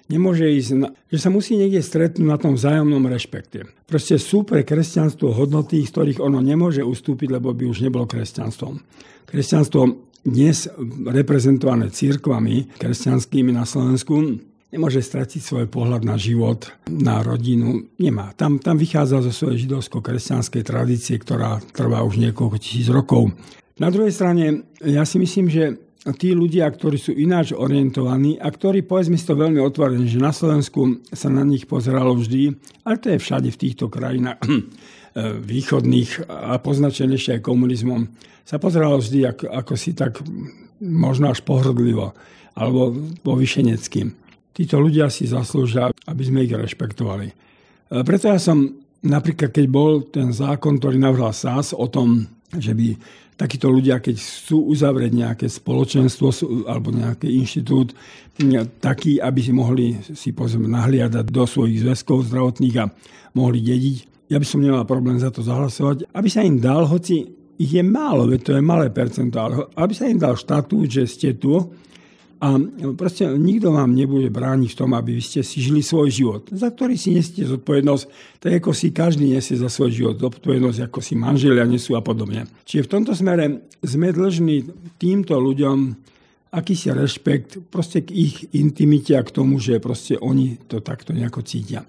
[0.06, 3.66] nemôže ísť, na, že sa musí niekde stretnúť na tom vzájomnom rešpekte.
[3.86, 8.82] Proste sú pre kresťanstvo hodnoty, z ktorých ono nemôže ustúpiť, lebo by už nebolo kresťanstvom.
[9.26, 9.80] Kresťanstvo
[10.26, 10.66] dnes
[11.06, 14.42] reprezentované církvami kresťanskými na Slovensku
[14.74, 17.86] nemôže stratiť svoj pohľad na život, na rodinu.
[18.02, 18.34] Nemá.
[18.34, 23.30] Tam, tam vychádza zo svojej židovsko-kresťanskej tradície, ktorá trvá už niekoľko tisíc rokov.
[23.78, 25.78] Na druhej strane, ja si myslím, že
[26.14, 30.30] tí ľudia, ktorí sú ináč orientovaní a ktorí, povedzme si to veľmi otvorene, že na
[30.30, 32.54] Slovensku sa na nich pozeralo vždy,
[32.86, 34.38] ale to je všade v týchto krajinách
[35.50, 38.06] východných a poznačené ešte aj komunizmom,
[38.46, 40.22] sa pozeralo vždy ako, ako si tak
[40.78, 42.14] možno až pohrdlivo
[42.54, 42.94] alebo
[43.26, 44.14] povyšeneckým.
[44.56, 47.28] Títo ľudia si zaslúžia, aby sme ich rešpektovali.
[47.28, 47.34] E,
[48.06, 48.72] preto ja som
[49.04, 52.94] napríklad, keď bol ten zákon, ktorý navrhal SAS o tom, že by
[53.36, 56.30] takíto ľudia, keď chcú uzavrieť nejaké spoločenstvo
[56.70, 57.92] alebo nejaký inštitút,
[58.80, 62.90] taký, aby si mohli si pozrieme, nahliadať do svojich zväzkov zdravotných a
[63.36, 63.96] mohli dediť,
[64.32, 67.84] ja by som nemal problém za to zahlasovať, aby sa im dal, hoci ich je
[67.84, 71.56] málo, veď to je malé percento, ale aby sa im dal štatút, že ste tu
[72.36, 72.60] a
[72.92, 76.92] proste nikto vám nebude brániť v tom, aby ste si žili svoj život, za ktorý
[77.00, 78.04] si nesiete zodpovednosť,
[78.44, 82.44] tak ako si každý nesie za svoj život zodpovednosť, ako si manželia nesú a podobne.
[82.68, 84.68] Čiže v tomto smere sme dlžní
[85.00, 85.96] týmto ľuďom
[86.52, 91.40] akýsi rešpekt proste k ich intimite a k tomu, že proste oni to takto nejako
[91.40, 91.84] cítia.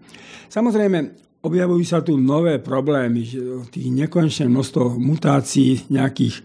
[0.47, 3.39] Samozrejme, objavujú sa tu nové problémy, že
[3.71, 6.43] tých nekonečné množstvo mutácií, nejakých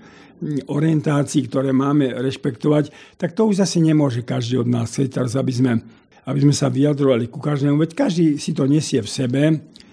[0.67, 5.53] orientácií, ktoré máme rešpektovať, tak to už zase nemôže každý od nás chcieť teraz, aby
[5.55, 5.73] sme,
[6.27, 7.79] aby sme sa vyjadrovali ku každému.
[7.79, 9.43] Veď každý si to nesie v sebe,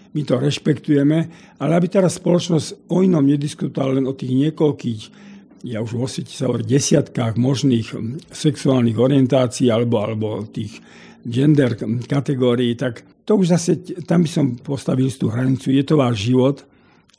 [0.10, 1.18] my to rešpektujeme,
[1.62, 5.02] ale aby teraz spoločnosť o inom nediskutovala len o tých niekoľkých,
[5.70, 7.92] ja už vo svete sa hovorí desiatkách možných
[8.32, 10.80] sexuálnych orientácií alebo, alebo tých
[11.22, 11.76] gender
[12.08, 16.66] kategórií, tak to už zase, tam by som postavil tú hranicu, je to váš život,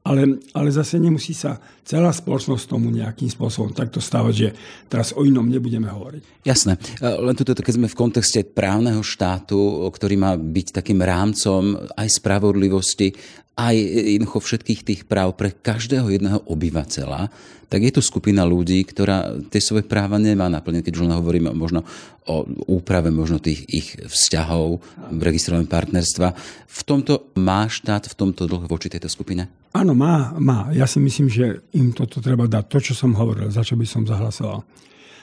[0.00, 4.48] ale, ale zase nemusí sa celá spoločnosť tomu nejakým spôsobom takto stavať, že
[4.88, 6.46] teraz o inom nebudeme hovoriť.
[6.48, 6.80] Jasné.
[7.04, 13.12] Len tu, keď sme v kontexte právneho štátu, ktorý má byť takým rámcom aj spravodlivosti,
[13.60, 17.28] aj jednoducho všetkých tých práv pre každého jedného obyvateľa,
[17.68, 21.84] tak je tu skupina ľudí, ktorá tie svoje práva nemá naplnené, keď už hovoríme možno
[22.24, 24.80] o úprave možno tých ich vzťahov,
[25.12, 26.32] registrovaného partnerstva.
[26.66, 29.59] V tomto má štát v tomto dlh voči tejto skupine?
[29.70, 30.66] Áno, má, má.
[30.74, 32.64] Ja si myslím, že im toto treba dať.
[32.66, 34.66] To, čo som hovoril, za čo by som zahlasoval.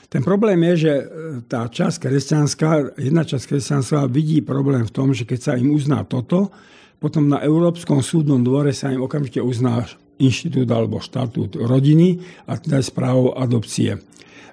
[0.08, 1.04] Ten problém je, že e,
[1.44, 6.00] tá časť kresťanská, jedna časť kresťanská vidí problém v tom, že keď sa im uzná
[6.08, 6.48] toto,
[6.96, 9.84] potom na Európskom súdnom dvore sa im okamžite uzná
[10.16, 14.00] inštitút alebo štatút rodiny a teda správu adopcie.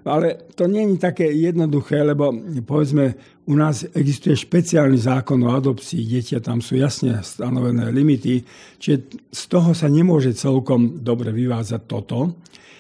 [0.06, 2.30] Ale to nie je také jednoduché, lebo
[2.62, 8.42] povedzme, u nás existuje špeciálny zákon o adopcii dieťa, tam sú jasne stanovené limity,
[8.82, 12.34] čiže z toho sa nemôže celkom dobre vyvázať toto.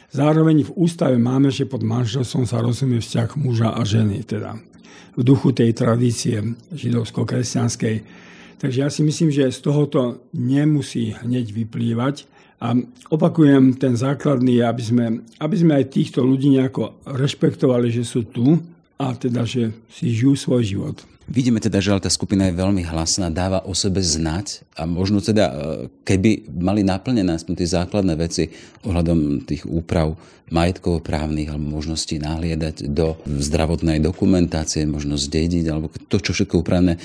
[0.09, 4.57] Zároveň v ústave máme, že pod manželstvom sa rozumie vzťah muža a ženy, teda
[5.15, 6.41] v duchu tej tradície
[6.73, 7.95] židovsko-kresťanskej.
[8.59, 12.25] Takže ja si myslím, že z tohoto nemusí hneď vyplývať.
[12.63, 12.71] A
[13.11, 15.05] opakujem, ten základný aby sme,
[15.43, 18.55] aby sme aj týchto ľudí nejako rešpektovali, že sú tu
[18.95, 20.97] a teda, že si žijú svoj život.
[21.25, 25.45] Vidíme teda, že tá skupina je veľmi hlasná, dáva o sebe znať a možno teda,
[25.49, 25.53] e,
[26.05, 28.53] keby mali naplnené aspoň tie základné veci
[28.85, 30.13] ohľadom tých úprav
[30.53, 36.99] majetkovo-právnych alebo možností nahliadať do zdravotnej dokumentácie, možno zdediť, alebo to, čo všetko upravené e,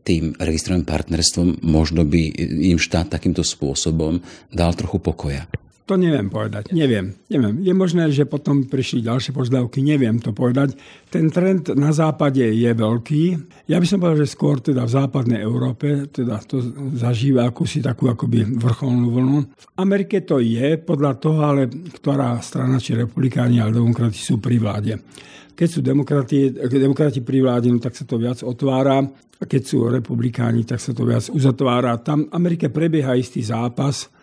[0.00, 2.32] tým registrovaným partnerstvom, možno by
[2.72, 5.44] im štát takýmto spôsobom dal trochu pokoja.
[5.86, 6.74] To neviem povedať.
[6.74, 7.14] Neviem.
[7.30, 7.62] neviem.
[7.62, 9.86] Je možné, že potom prišli ďalšie požiadavky.
[9.86, 10.74] Neviem to povedať.
[11.06, 13.22] Ten trend na západe je veľký.
[13.70, 16.58] Ja by som povedal, že skôr teda v západnej Európe teda to
[16.98, 19.38] zažíva akúsi takú akoby vrcholnú vlnu.
[19.46, 24.58] V Amerike to je podľa toho, ale ktorá strana, či republikáni alebo demokrati sú pri
[24.58, 24.98] vláde.
[25.54, 29.06] Keď sú demokrati, demokrati pri vláde, no tak sa to viac otvára.
[29.38, 32.02] A keď sú republikáni, tak sa to viac uzatvára.
[32.02, 34.15] Tam v Amerike prebieha istý zápas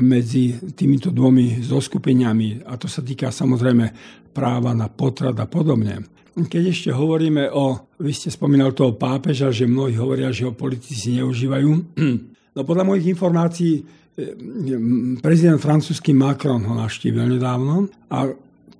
[0.00, 3.84] medzi týmito dvomi zoskupeniami a to sa týka samozrejme
[4.32, 6.08] práva na potrat a podobne.
[6.34, 11.20] Keď ešte hovoríme o, vy ste spomínal toho pápeža, že mnohí hovoria, že ho politici
[11.20, 11.70] neužívajú.
[12.54, 13.82] No podľa mojich informácií
[15.18, 18.30] prezident francúzsky Macron ho naštívil nedávno a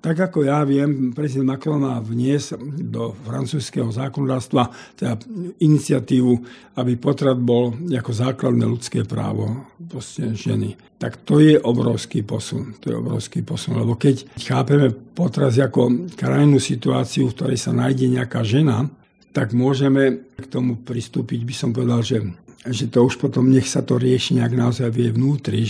[0.04, 4.68] tak ako ja viem, prezident Macron má vniesť do francúzského zákonodárstva
[5.00, 5.16] teda
[5.64, 6.32] iniciatívu,
[6.76, 10.76] aby potrat bol ako základné ľudské právo proste ženy.
[11.00, 12.76] Tak to je obrovský posun.
[12.84, 13.80] To je obrovský posun.
[13.80, 18.84] Lebo keď chápeme potrat ako krajnú situáciu, v ktorej sa nájde nejaká žena,
[19.32, 22.20] tak môžeme k tomu pristúpiť, by som povedal, že,
[22.68, 25.64] že to už potom nech sa to rieši nejak naozaj vie vnútri,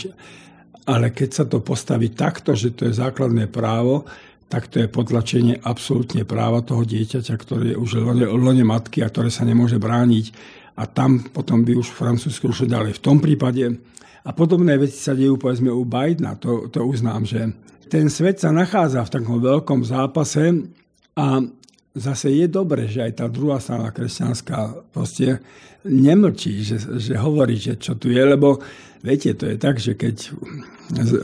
[0.84, 4.04] ale keď sa to postaví takto, že to je základné právo,
[4.52, 9.10] tak to je potlačenie absolútne práva toho dieťaťa, ktoré je už v lone matky a
[9.10, 10.26] ktoré sa nemôže brániť.
[10.78, 12.98] A tam potom by už Francúzsko už ďalej.
[12.98, 13.80] V tom prípade
[14.24, 17.52] a podobné veci sa dejú povedzme u Bidena, to, to uznám, že
[17.92, 20.64] ten svet sa nachádza v takom veľkom zápase
[21.14, 21.44] a
[21.94, 25.44] zase je dobre, že aj tá druhá strana kresťanská proste
[25.84, 28.58] nemlčí, že, že hovorí, že čo tu je, lebo
[29.04, 30.32] viete, to je tak, že keď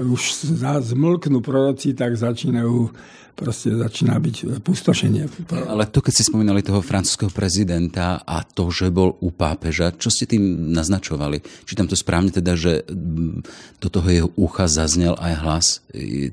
[0.05, 0.53] už
[0.85, 2.93] zmlknú proroci, tak začínajú
[3.31, 5.49] proste začína byť pustošenie.
[5.65, 10.13] Ale to, keď ste spomínali toho francúzského prezidenta a to, že bol u pápeža, čo
[10.13, 11.41] ste tým naznačovali?
[11.65, 12.85] Či tam to správne teda, že
[13.81, 15.67] do toho jeho ucha zaznel aj hlas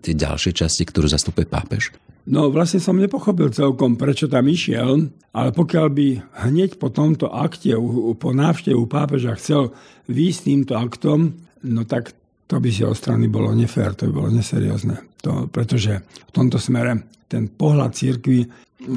[0.04, 1.96] tie ďalšie časti, ktorú zastupuje pápež?
[2.28, 6.08] No vlastne som nepochopil celkom, prečo tam išiel, ale pokiaľ by
[6.44, 7.72] hneď po tomto akte,
[8.20, 9.72] po návštevu pápeža chcel
[10.12, 12.12] výjsť týmto aktom, no tak
[12.52, 15.00] to by si od strany bolo nefér, to by bolo neseriózne.
[15.24, 18.48] To, pretože v tomto smere ten pohľad církvy,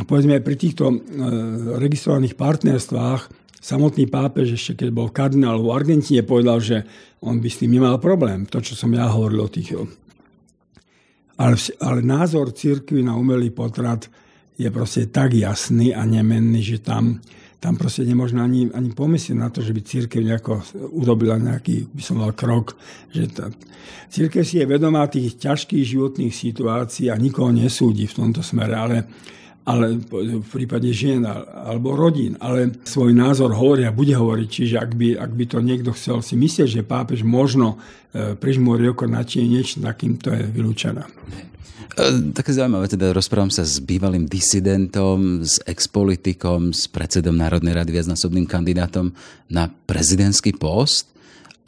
[0.06, 0.96] povedzme pri týchto e,
[1.78, 3.20] registrovaných partnerstvách,
[3.62, 6.82] samotný pápež ešte keď bol kardinál v Argentíne povedal, že
[7.22, 8.46] on by s tým nemal problém.
[8.50, 9.76] To, čo som ja hovoril o tých
[11.40, 14.04] ale, ale názor církvy na umelý potrat
[14.60, 17.16] je proste tak jasný a nemenný, že tam,
[17.56, 20.60] tam proste nemôžno ani, ani pomyslieť na to, že by církev nejako
[20.92, 22.76] urobila nejaký, by som mal krok.
[23.08, 23.48] Že tá,
[24.12, 28.96] církev si je vedomá tých ťažkých životných situácií a nikoho nesúdi v tomto smere, ale
[29.64, 30.00] ale
[30.40, 34.48] v prípade žien alebo rodín, ale svoj názor hovorí a bude hovoriť.
[34.48, 37.76] Čiže ak by, ak by to niekto chcel si myslieť, že pápež možno
[38.10, 41.04] e, prižmúri oko na niečo takým, to je vylúčené.
[41.04, 47.92] E, také zaujímavé, teda rozprávam sa s bývalým disidentom, s expolitikom, s predsedom Národnej rady,
[47.92, 49.12] viacnásobným kandidátom
[49.52, 51.12] na prezidentský post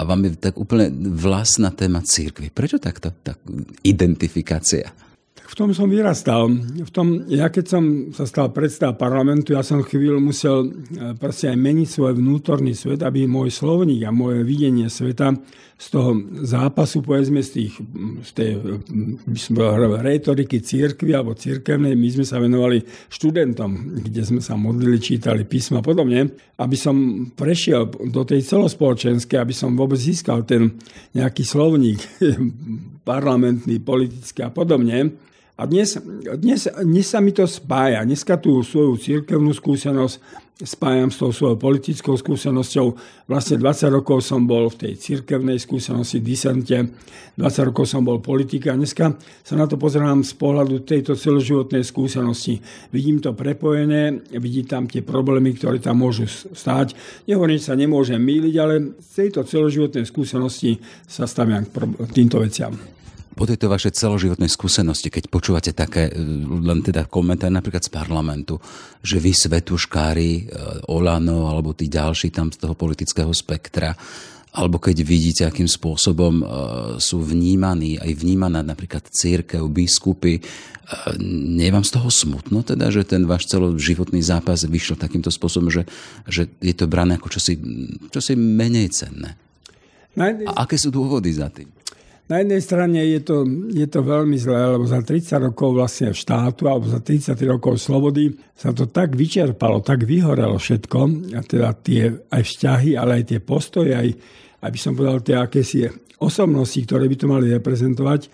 [0.00, 2.48] a vám je tak úplne vlastná téma církvy.
[2.48, 3.12] Prečo takto?
[3.12, 3.36] Tak
[3.84, 5.11] identifikácia
[5.52, 6.48] v tom som vyrastal.
[6.80, 7.84] V tom, ja keď som
[8.16, 13.04] sa stal predstav parlamentu, ja som chvíľu musel e, proste aj meniť svoj vnútorný svet,
[13.04, 15.36] aby môj slovník a moje videnie sveta
[15.76, 17.74] z toho zápasu, povedzme, z, tých,
[18.22, 18.50] z tej
[20.00, 25.82] retoriky církvy alebo církevnej, my sme sa venovali študentom, kde sme sa modlili, čítali písma
[25.82, 30.80] a podobne, aby som prešiel do tej celospoločenskej, aby som vôbec získal ten
[31.18, 31.98] nejaký slovník
[33.10, 35.18] parlamentný, politický a podobne,
[35.52, 36.00] a dnes,
[36.40, 38.02] dnes, dnes sa mi to spája.
[38.08, 42.86] Dneska tú svoju církevnú skúsenosť spájam s tou svojou politickou skúsenosťou.
[43.26, 46.78] Vlastne 20 rokov som bol v tej církevnej skúsenosti, disente,
[47.34, 48.72] 20 rokov som bol politika.
[48.72, 49.12] Dneska
[49.42, 52.62] sa na to pozerám z pohľadu tejto celoživotnej skúsenosti.
[52.94, 56.94] Vidím to prepojené, vidím tam tie problémy, ktoré tam môžu stáť.
[57.26, 60.78] Nehovorím, že sa nemôžem míliť, ale z tejto celoživotnej skúsenosti
[61.10, 63.01] sa staviam k týmto veciam
[63.32, 66.12] po tejto vašej celoživotnej skúsenosti, keď počúvate také, e,
[66.62, 68.60] len teda komentár napríklad z parlamentu,
[69.00, 70.42] že vy svetuškári, e,
[70.92, 73.96] Olano alebo tí ďalší tam z toho politického spektra,
[74.52, 76.44] alebo keď vidíte, akým spôsobom e,
[77.00, 80.44] sú vnímaní, aj vnímaná napríklad církev, biskupy,
[81.22, 85.72] nie je vám z toho smutno teda, že ten váš celoživotný zápas vyšiel takýmto spôsobom,
[85.72, 85.88] že,
[86.28, 87.56] že je to brané ako čosi,
[88.12, 89.40] čosi menej cenné?
[90.44, 91.70] A aké sú dôvody za tým?
[92.30, 96.70] Na jednej strane je to, je to veľmi zlé, lebo za 30 rokov vlastne štátu
[96.70, 100.98] alebo za 33 rokov slobody sa to tak vyčerpalo, tak vyhorelo všetko,
[101.34, 104.08] a teda tie aj vzťahy, ale aj tie postoje, aj,
[104.64, 105.90] aby som povedal, tie akési
[106.22, 108.30] osobnosti, ktoré by to mali reprezentovať,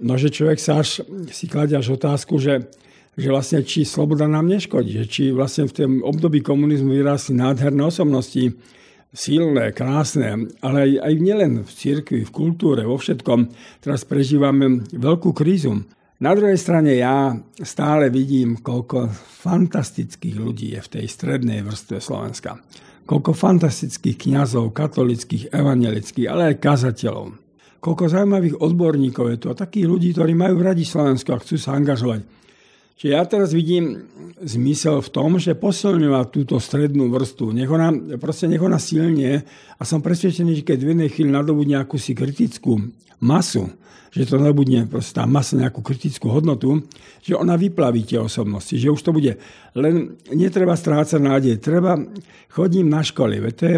[0.00, 2.72] no že človek sa až si kladie až otázku, že
[3.18, 7.82] že vlastne či sloboda nám neškodí, že či vlastne v tom období komunizmu vyrásli nádherné
[7.84, 8.54] osobnosti,
[9.10, 13.50] silné, krásne, ale aj, aj nielen v cirkvi, v kultúre, vo všetkom.
[13.82, 15.82] Teraz prežívame veľkú krízu.
[16.20, 17.32] Na druhej strane ja
[17.64, 19.08] stále vidím, koľko
[19.40, 22.60] fantastických ľudí je v tej strednej vrstve Slovenska.
[23.08, 27.40] Koľko fantastických kňazov, katolických, evangelických, ale aj kazateľov.
[27.80, 31.72] koľko zaujímavých odborníkov je tu a takých ľudí, ktorí majú radi Slovensko a chcú sa
[31.72, 32.20] angažovať.
[33.00, 34.12] Čiže ja teraz vidím
[34.44, 37.56] zmysel v tom, že posilňovať túto strednú vrstvu.
[37.56, 37.88] Nech ona,
[38.20, 39.40] proste nech ona silne
[39.80, 42.92] a som presvedčený, že keď v jednej chvíli nadobudne akúsi kritickú
[43.24, 43.72] masu,
[44.12, 46.84] že to nadobudne proste tá masa nejakú kritickú hodnotu,
[47.24, 49.32] že ona vyplaví tie osobnosti, že už to bude.
[49.72, 51.96] Len netreba strácať nádej, treba,
[52.52, 53.76] chodím na školy, to je,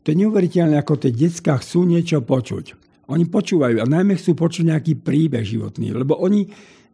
[0.00, 2.80] to je neuveriteľné, ako tie detská chcú niečo počuť.
[3.12, 6.48] Oni počúvajú a najmä chcú počuť nejaký príbeh životný, lebo oni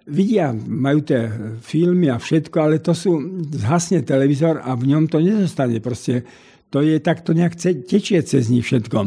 [0.09, 1.29] vidia, majú tie
[1.61, 3.21] filmy a všetko, ale to sú,
[3.53, 5.79] zhasne televízor a v ňom to nezostane.
[5.85, 6.25] Proste
[6.73, 8.99] to je takto nejak tečie cez nich všetko.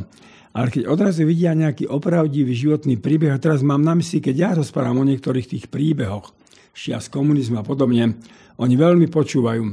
[0.51, 4.49] Ale keď odrazu vidia nejaký opravdivý životný príbeh, a teraz mám na mysli, keď ja
[4.53, 6.35] rozprávam o niektorých tých príbehoch,
[6.75, 8.19] šia z komunizmu a podobne,
[8.59, 9.63] oni veľmi počúvajú.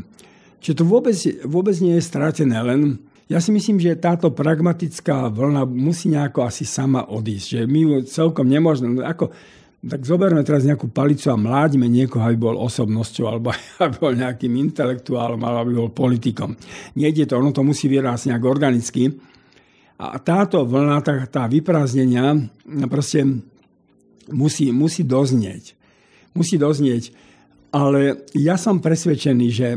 [0.59, 1.15] Čiže to vôbec,
[1.47, 6.65] vôbec nie je stratené, len ja si myslím, že táto pragmatická vlna musí nejako asi
[6.65, 7.47] sama odísť.
[7.47, 9.31] Že my celkom nemôžeme, ako
[9.79, 14.55] tak zoberme teraz nejakú palicu a mládime niekoho, aby bol osobnosťou, alebo aby bol nejakým
[14.59, 16.59] intelektuálom, alebo aby bol politikom.
[16.99, 19.15] Nejde to, ono to musí vyrásť nejak organicky.
[19.99, 22.39] A táto vlna, tá, tá vyprázdnenia
[22.87, 23.27] proste
[24.31, 25.75] musí, musí doznieť.
[26.35, 27.11] Musí doznieť.
[27.75, 29.69] Ale ja som presvedčený, že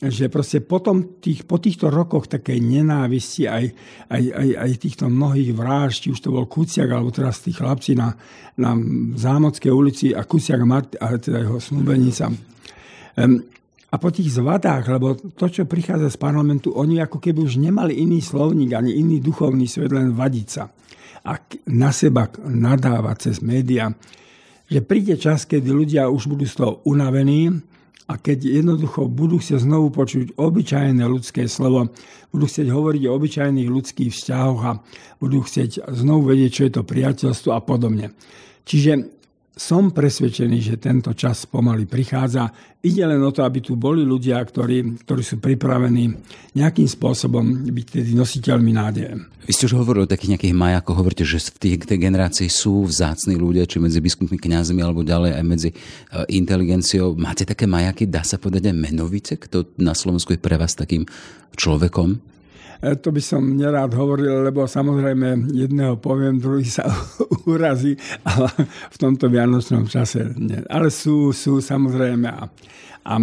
[0.00, 3.64] že proste potom tých, po týchto rokoch takej nenávisti aj,
[4.08, 7.92] aj, aj, aj týchto mnohých vražd, či už to bol Kuciak, alebo teraz tí chlapci
[8.00, 8.16] na,
[8.56, 8.72] na
[9.12, 12.32] Zámodskej ulici a Kuciak Mart, a teda jeho snúbenica.
[13.90, 18.00] A po tých zvadách, lebo to, čo prichádza z parlamentu, oni ako keby už nemali
[18.00, 20.48] iný slovník, ani iný duchovný svet, len vadiť.
[21.28, 21.36] A
[21.76, 23.92] na seba nadávať cez média,
[24.70, 27.50] že príde čas, kedy ľudia už budú z toho unavení
[28.10, 31.94] a keď jednoducho budú chcieť znovu počuť obyčajné ľudské slovo,
[32.34, 34.72] budú chcieť hovoriť o obyčajných ľudských vzťahoch a
[35.22, 38.10] budú chcieť znovu vedieť, čo je to priateľstvo a podobne.
[38.66, 39.19] Čiže
[39.56, 42.48] som presvedčený, že tento čas pomaly prichádza.
[42.80, 46.16] Ide len o to, aby tu boli ľudia, ktorí, ktorí sú pripravení
[46.56, 49.20] nejakým spôsobom byť tedy nositeľmi nádeje.
[49.44, 52.88] Vy ste už hovorili o takých nejakých majakoch, hovoríte, že v tých, tej generácii sú
[52.88, 57.18] vzácni ľudia, či medzi biskupmi, kňazmi, alebo ďalej aj medzi uh, inteligenciou.
[57.18, 61.04] Máte také majaky, dá sa povedať aj menovite, kto na Slovensku je pre vás takým
[61.58, 62.22] človekom?
[62.80, 66.88] E, to by som nerád hovoril, lebo samozrejme jedného poviem, druhý sa
[67.52, 68.48] urazí, ale
[68.88, 70.64] v tomto vianočnom čase nie.
[70.72, 72.48] Ale sú, sú samozrejme a,
[73.04, 73.14] a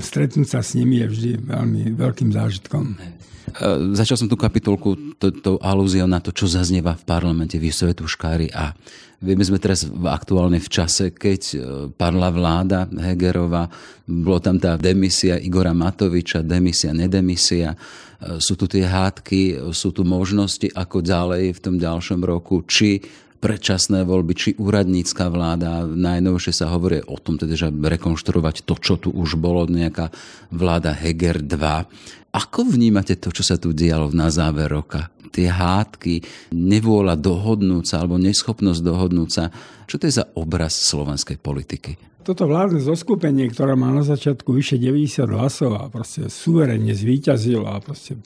[0.00, 2.96] stretnúť sa s nimi je vždy veľmi veľkým zážitkom.
[2.96, 8.50] E, začal som tú kapitolku tou alúziou na to, čo zaznieva v parlamente v Svetuškári
[8.52, 8.72] a
[9.16, 11.56] Vieme sme teraz aktuálne v čase, keď e,
[11.88, 13.64] padla vláda Hegerova,
[14.04, 17.72] bolo tam tá demisia Igora Matoviča, demisia, nedemisia.
[17.72, 23.00] E, sú tu tie hádky, sú tu možnosti, ako ďalej v tom ďalšom roku, či
[23.36, 25.84] predčasné voľby, či úradnícka vláda.
[25.84, 30.10] Najnovšie sa hovorí o tom, teda, že rekonštruovať to, čo tu už bolo, nejaká
[30.50, 32.36] vláda Heger 2.
[32.36, 35.12] Ako vnímate to, čo sa tu dialo na záver roka?
[35.36, 36.24] tie hádky,
[36.56, 39.52] nevôľa dohodnúť sa alebo neschopnosť dohodnúť sa.
[39.84, 42.00] Čo to je za obraz slovenskej politiky?
[42.24, 47.78] Toto vládne zoskupenie, ktoré má na začiatku vyše 90 hlasov a proste suverene zvíťazilo a
[47.78, 48.18] proste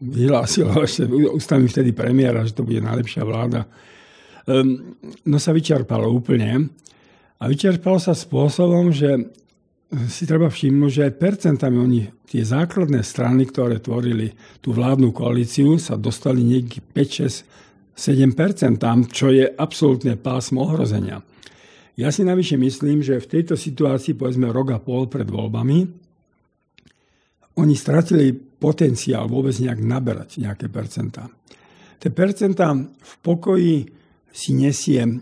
[0.00, 3.68] vyhlásilo ešte ústavy vtedy premiéra, že to bude najlepšia vláda.
[4.46, 4.94] Um,
[5.26, 6.70] no sa vyčerpalo úplne.
[7.36, 9.28] A vyčerpalo sa spôsobom, že
[10.10, 15.78] si treba všimnúť, že aj percentami oni, tie základné strany, ktoré tvorili tú vládnu koalíciu,
[15.78, 21.22] sa dostali niekde 5, 6, 7 tam, čo je absolútne pásmo ohrozenia.
[21.96, 25.86] Ja si navyše myslím, že v tejto situácii, povedzme rok a pol pred voľbami,
[27.56, 31.24] oni stratili potenciál vôbec nejak naberať nejaké percentá.
[31.96, 33.95] Tie percentá v pokoji
[34.36, 35.12] si nesie e,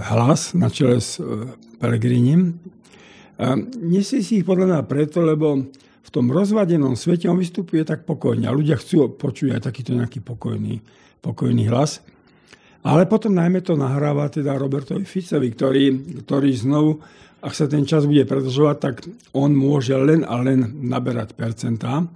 [0.00, 2.56] hlas na čele s e, Pelegrinim,
[3.36, 3.52] a
[3.84, 8.48] nesie si ich podľa mňa preto, lebo v tom rozvadenom svete on vystupuje tak pokojne
[8.48, 10.80] a ľudia chcú počuť aj takýto nejaký pokojný,
[11.20, 12.00] pokojný hlas.
[12.86, 15.84] Ale potom najmä to nahráva teda Robertovi Ficovi, ktorý,
[16.24, 17.02] ktorý znovu,
[17.42, 19.04] ak sa ten čas bude predlžovať, tak
[19.36, 22.06] on môže len a len naberať percentá.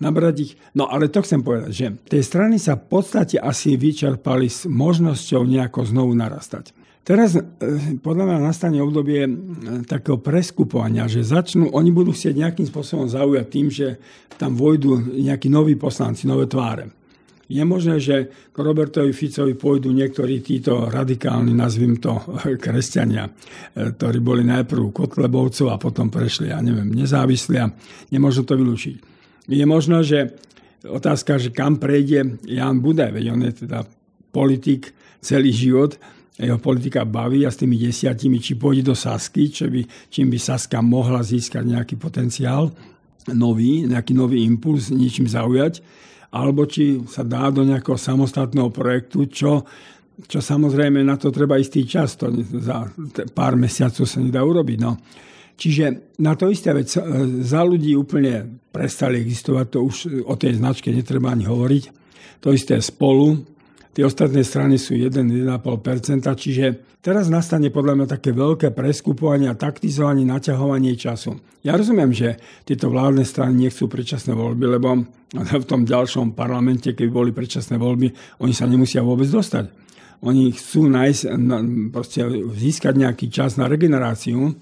[0.00, 0.52] Naberať ich.
[0.72, 5.44] No ale to chcem povedať, že tie strany sa v podstate asi vyčerpali s možnosťou
[5.44, 6.72] nejako znovu narastať.
[7.04, 7.42] Teraz e,
[8.00, 9.30] podľa mňa nastane obdobie e,
[9.84, 14.00] takého preskupovania, že začnú, oni budú chcieť nejakým spôsobom zaujať tým, že
[14.36, 16.92] tam vojdu nejakí noví poslanci, nové tváre.
[17.50, 22.20] Je možné, že k Robertovi Ficovi pôjdu niektorí títo radikálni, nazvím to,
[22.64, 23.32] kresťania, e,
[23.96, 27.68] ktorí boli najprv Kotlebovcov a potom prešli, ja neviem, nezávislí a
[28.12, 29.19] nemôžno to vylúčiť.
[29.50, 30.38] Je možno, že
[30.86, 33.82] otázka, že kam prejde Jan Budaj, veď on je teda
[34.30, 35.98] politik celý život,
[36.40, 40.38] jeho politika baví a s tými desiatimi, či pôjde do Sasky, čo by, čím by
[40.40, 42.72] Saska mohla získať nejaký potenciál
[43.28, 45.84] nový, nejaký nový impuls, niečím zaujať,
[46.32, 49.68] alebo či sa dá do nejakého samostatného projektu, čo,
[50.24, 52.88] čo samozrejme na to treba istý čas, to za
[53.36, 54.78] pár mesiacov sa nedá urobiť.
[54.80, 54.96] No.
[55.60, 57.04] Čiže na to isté vec, e,
[57.44, 61.84] za ľudí úplne prestali existovať, to už o tej značke netreba ani hovoriť.
[62.40, 63.44] To isté spolu,
[63.90, 70.22] Tie ostatné strany sú 1-1,5%, čiže teraz nastane podľa mňa také veľké preskupovanie a taktizovanie,
[70.22, 71.42] naťahovanie času.
[71.66, 77.08] Ja rozumiem, že tieto vládne strany nechcú predčasné voľby, lebo v tom ďalšom parlamente, keď
[77.10, 79.90] boli predčasné voľby, oni sa nemusia vôbec dostať.
[80.22, 81.22] Oni chcú nájsť,
[81.90, 82.22] proste
[82.54, 84.54] získať nejaký čas na regeneráciu,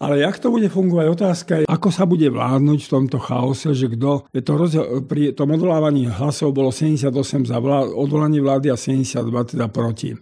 [0.00, 1.06] ale jak to bude fungovať?
[1.12, 4.24] Otázka je, ako sa bude vládnuť v tomto chaose, že kto...
[4.32, 7.12] Je to rozdiel, pri tom odvolávaní hlasov bolo 78
[7.44, 9.20] za vlád, odvolanie vlády a 72
[9.52, 10.16] teda proti.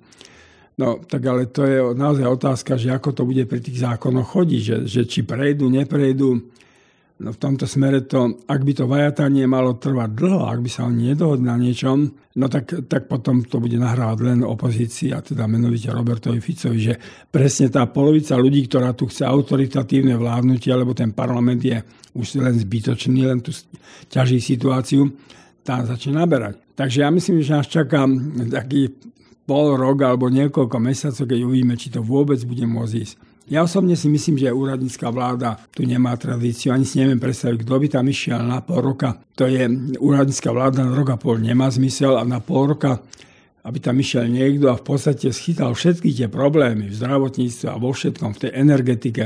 [0.78, 4.60] No, tak ale to je naozaj otázka, že ako to bude pri tých zákonoch chodiť,
[4.62, 6.38] že, že či prejdú, neprejdú.
[7.18, 10.86] No v tomto smere to, ak by to vajatanie malo trvať dlho, ak by sa
[10.86, 15.90] oni nedohodli na niečom, no tak, tak potom to bude nahrávať len opozícia, teda menovite
[15.90, 16.94] Robertovi Ficovi, že
[17.26, 21.82] presne tá polovica ľudí, ktorá tu chce autoritatívne vládnutie, alebo ten parlament je
[22.14, 23.50] už len zbytočný, len tu
[24.06, 25.10] ťaží situáciu,
[25.66, 26.62] tá začne naberať.
[26.78, 28.06] Takže ja myslím, že nás čaká
[28.46, 28.94] taký
[29.42, 33.14] pol rok alebo niekoľko mesiacov, keď uvidíme, či to vôbec bude môcť ísť.
[33.48, 37.74] Ja osobne si myslím, že úradnícká vláda tu nemá tradíciu, ani si neviem predstaviť, kto
[37.80, 39.16] by tam išiel na pol roka.
[39.40, 39.64] To je
[39.96, 43.00] úradnícka vláda na rok a pol nemá zmysel a na pol roka
[43.68, 47.92] aby tam išiel niekto a v podstate schytal všetky tie problémy v zdravotníctve a vo
[47.92, 49.24] všetkom, v tej energetike,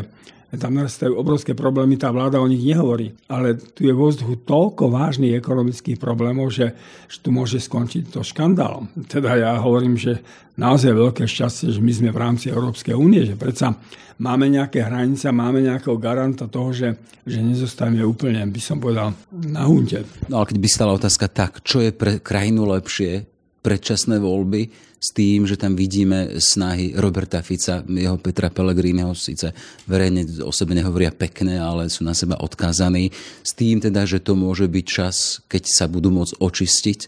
[0.61, 3.16] tam narastajú obrovské problémy, tá vláda o nich nehovorí.
[3.24, 6.76] Ale tu je vo vzduchu toľko vážnych ekonomických problémov, že,
[7.09, 8.92] že tu môže skončiť to škandálom.
[9.09, 10.20] Teda ja hovorím, že
[10.61, 13.72] naozaj veľké šťastie, že my sme v rámci Európskej únie, že predsa
[14.20, 19.64] máme nejaké hranice, máme nejakého garanta toho, že, že nezostaneme úplne, by som povedal, na
[19.64, 20.05] hunte.
[20.28, 23.24] No ale keď by stala otázka tak, čo je pre krajinu lepšie,
[23.64, 29.50] predčasné voľby, s tým, že tam vidíme snahy Roberta Fica, jeho Petra Pellegriniho, síce
[29.90, 33.11] verejne o sebe nehovoria pekné, ale sú na seba odkázaní,
[33.42, 37.00] s tým teda, že to môže byť čas, keď sa budú môcť očistiť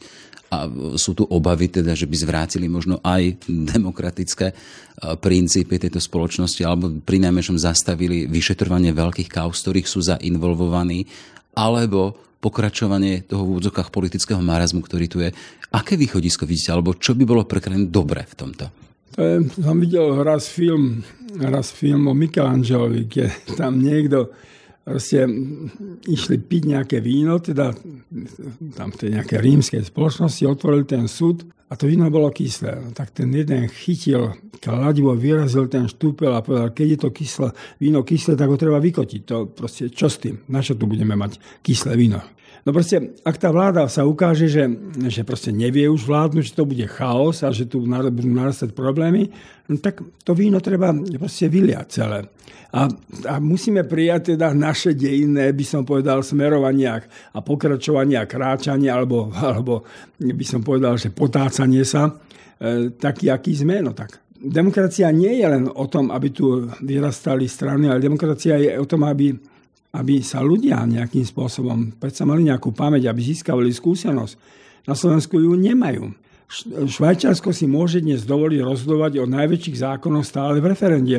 [0.50, 4.54] a sú tu obavy teda, že by zvrátili možno aj demokratické e,
[5.18, 11.06] princípy tejto spoločnosti alebo pri najmenšom zastavili vyšetrovanie veľkých kauz, ktorých sú zainvolvovaní,
[11.54, 12.14] alebo
[12.44, 15.32] pokračovanie toho v úvodzokách politického marazmu, ktorý tu je.
[15.74, 18.64] Aké východisko vidíte, alebo čo by bolo pre krajinu dobré v tomto?
[19.14, 21.02] To je, som videl raz film,
[21.38, 24.30] raz film o Michelangelovi, kde tam niekto
[24.86, 25.26] proste
[26.06, 27.74] išli piť nejaké víno, teda
[28.78, 32.78] tam v tej nejakej rímskej spoločnosti, otvoril ten súd a to víno bolo kyslé.
[32.78, 37.48] No, tak ten jeden chytil kladivo, vyrazil ten štúpel a povedal, keď je to kyslé,
[37.80, 39.20] víno kyslé, tak ho treba vykotiť.
[39.26, 40.44] To proste, čo s tým?
[40.52, 42.20] Na čo tu budeme mať kyslé víno?
[42.62, 44.64] No proste, ak tá vláda sa ukáže, že,
[45.10, 49.28] že proste nevie už vládnuť, že to bude chaos a že tu budú narastať problémy,
[49.68, 52.24] no tak to víno treba proste vyliať celé.
[52.74, 52.90] A,
[53.30, 56.98] a musíme prijať teda naše dejinné, by som povedal, smerovania
[57.30, 59.84] a pokračovania, kráčania, alebo, alebo
[60.18, 62.10] by som povedal, že potácanie sa,
[62.58, 67.48] e, taký, aký sme, no tak demokracia nie je len o tom, aby tu vyrastali
[67.48, 69.32] strany, ale demokracia je o tom, aby
[69.94, 74.34] aby sa ľudia nejakým spôsobom predsa mali nejakú pamäť, aby získavali skúsenosť.
[74.90, 76.10] Na Slovensku ju nemajú.
[76.90, 81.16] Švajčiarsko si môže dnes dovoliť rozhodovať o najväčších zákonoch stále v referende,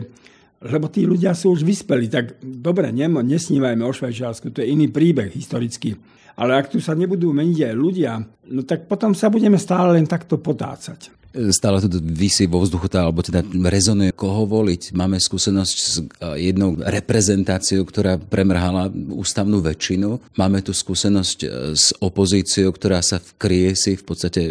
[0.62, 2.12] lebo tí ľudia sú už vyspeli.
[2.12, 5.96] Tak dobre, nesnívajme o Švajčiarsku, to je iný príbeh historický.
[6.36, 8.12] Ale ak tu sa nebudú meniť aj ľudia,
[8.52, 11.16] no tak potom sa budeme stále len takto potácať
[11.52, 14.96] stále tu vysí vo vzduchu, tá, alebo teda rezonuje, koho voliť.
[14.96, 16.00] Máme skúsenosť s
[16.40, 20.40] jednou reprezentáciou, ktorá premrhala ústavnú väčšinu.
[20.40, 24.42] Máme tu skúsenosť e, s opozíciou, ktorá sa vkrie si v podstate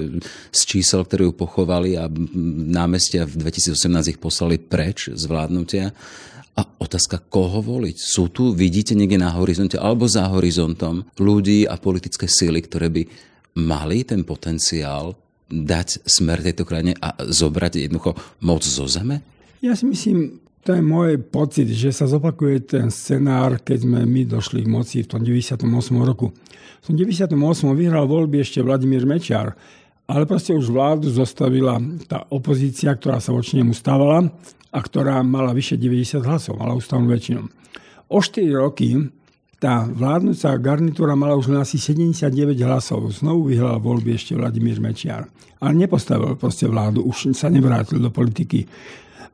[0.52, 2.08] z čísel, ktoré pochovali a
[2.68, 5.96] námestia v 2018 ich poslali preč z vládnutia.
[6.54, 7.96] A otázka, koho voliť?
[7.98, 13.02] Sú tu, vidíte niekde na horizonte alebo za horizontom ľudí a politické síly, ktoré by
[13.58, 15.18] mali ten potenciál
[15.50, 18.14] dať smer tejto krajine a zobrať jednoducho
[18.46, 19.20] moc zo zeme?
[19.60, 24.22] Ja si myslím, to je môj pocit, že sa zopakuje ten scenár, keď sme my
[24.24, 25.60] došli k moci v tom 98.
[26.00, 26.32] roku.
[26.80, 27.34] V tom 98.
[27.76, 29.52] vyhral voľby ešte Vladimír Mečiar,
[30.04, 34.28] ale proste už vládu zostavila tá opozícia, ktorá sa voči nemu stávala
[34.74, 37.46] a ktorá mala vyše 90 hlasov, mala ústavnú väčšinu.
[38.10, 38.98] O 4 roky
[39.62, 43.06] tá vládnúca garnitúra mala už len asi 79 hlasov.
[43.14, 45.30] Znovu vyhral voľby ešte Vladimír Mečiar.
[45.62, 48.66] Ale nepostavil proste vládu, už sa nevrátil do politiky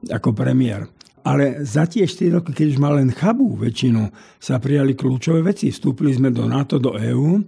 [0.06, 0.86] ako premiér.
[1.26, 5.72] Ale za tie 4 roky, keď už mal len chabú väčšinu, sa prijali kľúčové veci.
[5.72, 7.42] Vstúpili sme do NATO, do EÚ,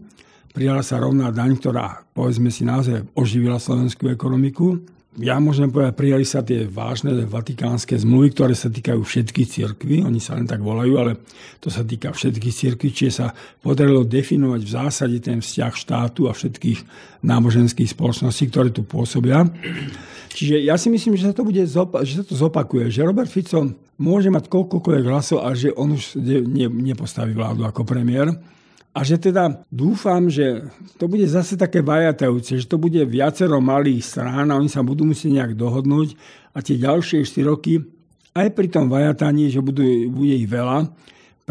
[0.51, 4.81] prijala sa rovná daň, ktorá, povedzme si, naozaj oživila slovenskú ekonomiku
[5.21, 10.17] ja môžem povedať, prijali sa tie vážne vatikánske zmluvy, ktoré sa týkajú všetkých cirkví, oni
[10.17, 11.21] sa len tak volajú, ale
[11.61, 13.27] to sa týka všetkých cirkví, čiže sa
[13.61, 16.81] podarilo definovať v zásade ten vzťah štátu a všetkých
[17.29, 19.45] náboženských spoločností, ktoré tu pôsobia.
[20.33, 23.29] Čiže ja si myslím, že sa to, bude zopa- že sa to zopakuje, že Robert
[23.29, 23.69] Fico
[24.01, 28.33] môže mať koľkokoľvek hlasov a že on už ne- nepostaví vládu ako premiér.
[28.93, 30.69] A že teda dúfam, že
[31.01, 35.09] to bude zase také vajatajúce, že to bude viacero malých strán a oni sa budú
[35.09, 36.13] musieť nejak dohodnúť
[36.53, 37.81] a tie ďalšie 4 roky
[38.37, 40.93] aj pri tom vajataní, že budú, bude ich veľa,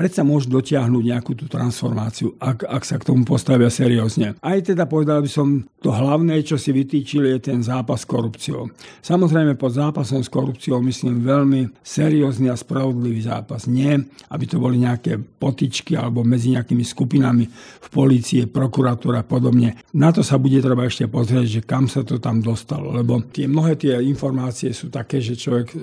[0.02, 4.34] predsa môžu dotiahnuť nejakú tú transformáciu, ak, ak sa k tomu postavia seriózne.
[4.42, 8.74] Aj teda povedal by som, to hlavné, čo si vytýčili, je ten zápas s korupciou.
[9.06, 13.70] Samozrejme pod zápasom s korupciou myslím veľmi seriózny a spravodlivý zápas.
[13.70, 14.02] Nie,
[14.34, 17.46] aby to boli nejaké potičky alebo medzi nejakými skupinami
[17.86, 19.78] v polície, prokuratúra a podobne.
[19.94, 23.46] Na to sa bude treba ešte pozrieť, že kam sa to tam dostalo, lebo tie
[23.46, 25.78] mnohé tie informácie sú také, že človek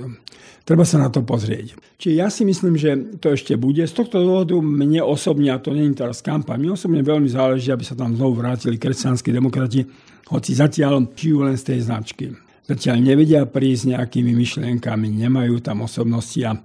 [0.69, 1.81] Treba sa na to pozrieť.
[1.97, 3.81] Čiže ja si myslím, že to ešte bude.
[3.89, 7.85] Z tohto dôvodu mne osobne, a to je teraz kampaň, mne osobne veľmi záleží, aby
[7.85, 9.85] sa tam znovu vrátili kresťanskí demokrati,
[10.33, 12.33] hoci zatiaľ žijú len z tej značky.
[12.65, 16.57] Zatiaľ nevedia prísť nejakými myšlienkami, nemajú tam osobnosti a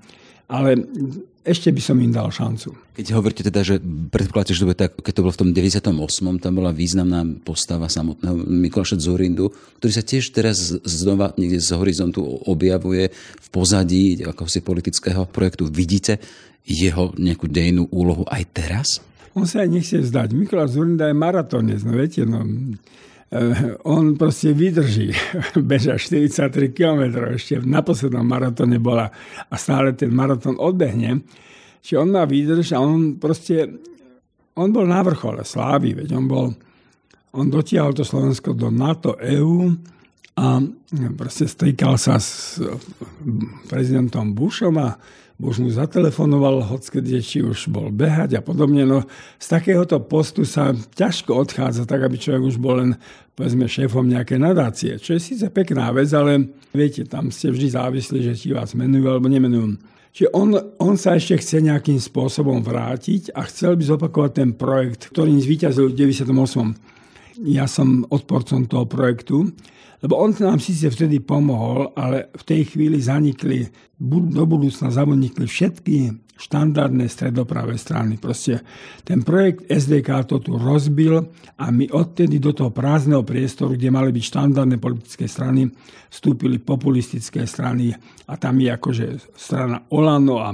[0.48, 0.76] ale
[1.44, 2.72] ešte by som im dal šancu.
[2.96, 6.40] Keď hovoríte teda, že predpokladáte, že to bude tak, keď to bolo v tom 98.
[6.40, 9.52] tam bola významná postava samotného Mikuláša Zorindu,
[9.84, 15.68] ktorý sa tiež teraz znova niekde z horizontu objavuje v pozadí akosi politického projektu.
[15.68, 16.24] Vidíte
[16.64, 18.88] jeho nejakú dejnú úlohu aj teraz?
[19.36, 20.32] On sa aj nechce zdať.
[20.32, 22.46] Mikuláš Zorinda je maratónec, no viete, no,
[23.84, 25.10] on proste vydrží,
[25.58, 29.10] beža 43 km, ešte na poslednom maratóne bola
[29.50, 31.26] a stále ten maratón odbehne.
[31.82, 33.74] Čiže on má výdrž a on proste,
[34.54, 36.48] on bol na vrchole slávy, veď on bol,
[37.34, 39.74] on dotiahol to Slovensko do NATO, EU
[40.38, 40.62] a
[41.18, 42.62] proste strikal sa s
[43.66, 44.94] prezidentom Bushom a
[45.44, 48.88] už mu zatelefonoval, hockedy, či už bol behať a podobne.
[48.88, 49.04] No,
[49.36, 52.96] z takéhoto postu sa ťažko odchádza, tak aby človek už bol len
[53.36, 58.20] povedzme šéfom nejaké nadácie, čo je síce pekná vec, ale viete, tam ste vždy závislí,
[58.24, 59.76] že či vás menujú alebo nemenujú.
[60.14, 65.10] Čiže on, on sa ešte chce nejakým spôsobom vrátiť a chcel by zopakovať ten projekt,
[65.10, 66.30] ktorý zvíťazil v 98.
[67.42, 69.50] Ja som odporcom toho projektu
[70.04, 73.72] lebo on nám síce vtedy pomohol, ale v tej chvíli zanikli,
[74.04, 75.96] do budúcna zanikli všetky
[76.36, 78.20] štandardné stredopravé strany.
[78.20, 78.60] Proste
[79.08, 81.24] ten projekt SDK to tu rozbil
[81.56, 85.72] a my odtedy do toho prázdneho priestoru, kde mali byť štandardné politické strany,
[86.12, 87.96] vstúpili populistické strany
[88.28, 89.06] a tam je akože
[89.40, 90.52] strana Olano a,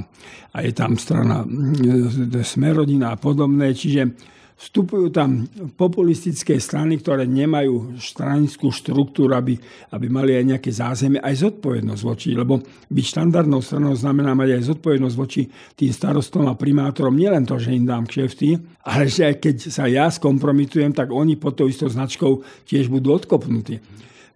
[0.53, 3.73] a je tam strana mm, Smerodina a podobné.
[3.73, 4.13] Čiže
[4.59, 5.47] vstupujú tam
[5.79, 9.55] populistické strany, ktoré nemajú stranickú štruktúru, aby,
[9.95, 12.59] aby mali aj nejaké zázemie, aj zodpovednosť voči, lebo
[12.91, 15.47] byť štandardnou stranou znamená mať aj zodpovednosť voči
[15.79, 19.87] tým starostom a primátorom, nielen to, že im dám kšefty, ale že aj keď sa
[19.87, 23.79] ja skompromitujem, tak oni pod tou istou značkou tiež budú odkopnutí.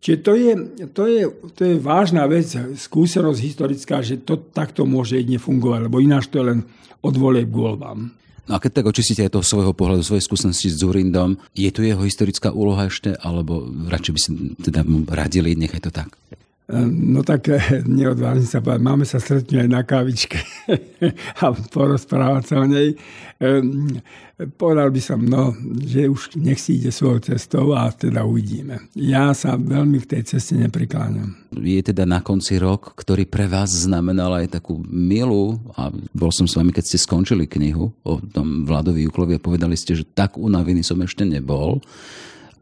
[0.03, 0.53] Čiže to je,
[0.91, 1.21] to, je,
[1.55, 6.43] to je vážna vec, skúsenosť historická, že to takto môže jedne fungovať, lebo ináč to
[6.43, 6.59] je len
[7.03, 8.23] od k voľbám.
[8.43, 11.79] No a keď tak očistíte aj toho svojho pohľadu, svojej skúsenosti s Zurindom, je tu
[11.79, 14.29] jeho historická úloha ešte, alebo radšej by si
[14.59, 14.83] teda
[15.15, 16.11] radili, nechaj to tak?
[16.71, 20.39] No tak eh, neodvážim sa povedať, máme sa stretnúť aj na kávičke
[21.43, 22.95] a porozprávať sa o nej.
[23.43, 23.99] Ehm,
[24.55, 25.51] povedal by som, no,
[25.83, 28.79] že už nech si ide svojou cestou a teda uvidíme.
[28.95, 31.35] Ja sa veľmi k tej ceste neprikláňam.
[31.51, 36.47] Je teda na konci rok, ktorý pre vás znamenal aj takú milú, a bol som
[36.47, 40.39] s vami, keď ste skončili knihu o tom Vladovi Juklovi a povedali ste, že tak
[40.39, 41.83] unavený som ešte nebol.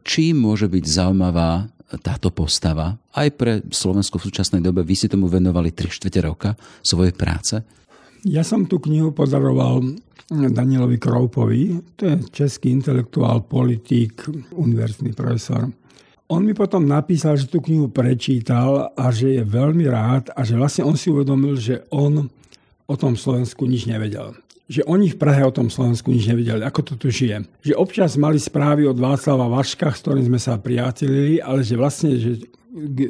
[0.01, 1.69] Čím môže byť zaujímavá
[1.99, 4.87] táto postava aj pre Slovensko v súčasnej dobe.
[4.87, 7.59] Vy si tomu venovali 3 čtvrte roka svojej práce.
[8.23, 9.81] Ja som tú knihu podaroval
[10.31, 14.23] Danielovi Kroupovi, to je český intelektuál, politik,
[14.55, 15.67] univerzitný profesor.
[16.31, 20.55] On mi potom napísal, že tú knihu prečítal a že je veľmi rád a že
[20.55, 22.31] vlastne on si uvedomil, že on
[22.87, 24.31] o tom Slovensku nič nevedel
[24.71, 27.43] že oni v Prahe o tom Slovensku nič nevedeli, ako to tu žije.
[27.59, 32.15] Že občas mali správy od Václava Vaška, s ktorým sme sa priatelili, ale že vlastne,
[32.15, 32.47] že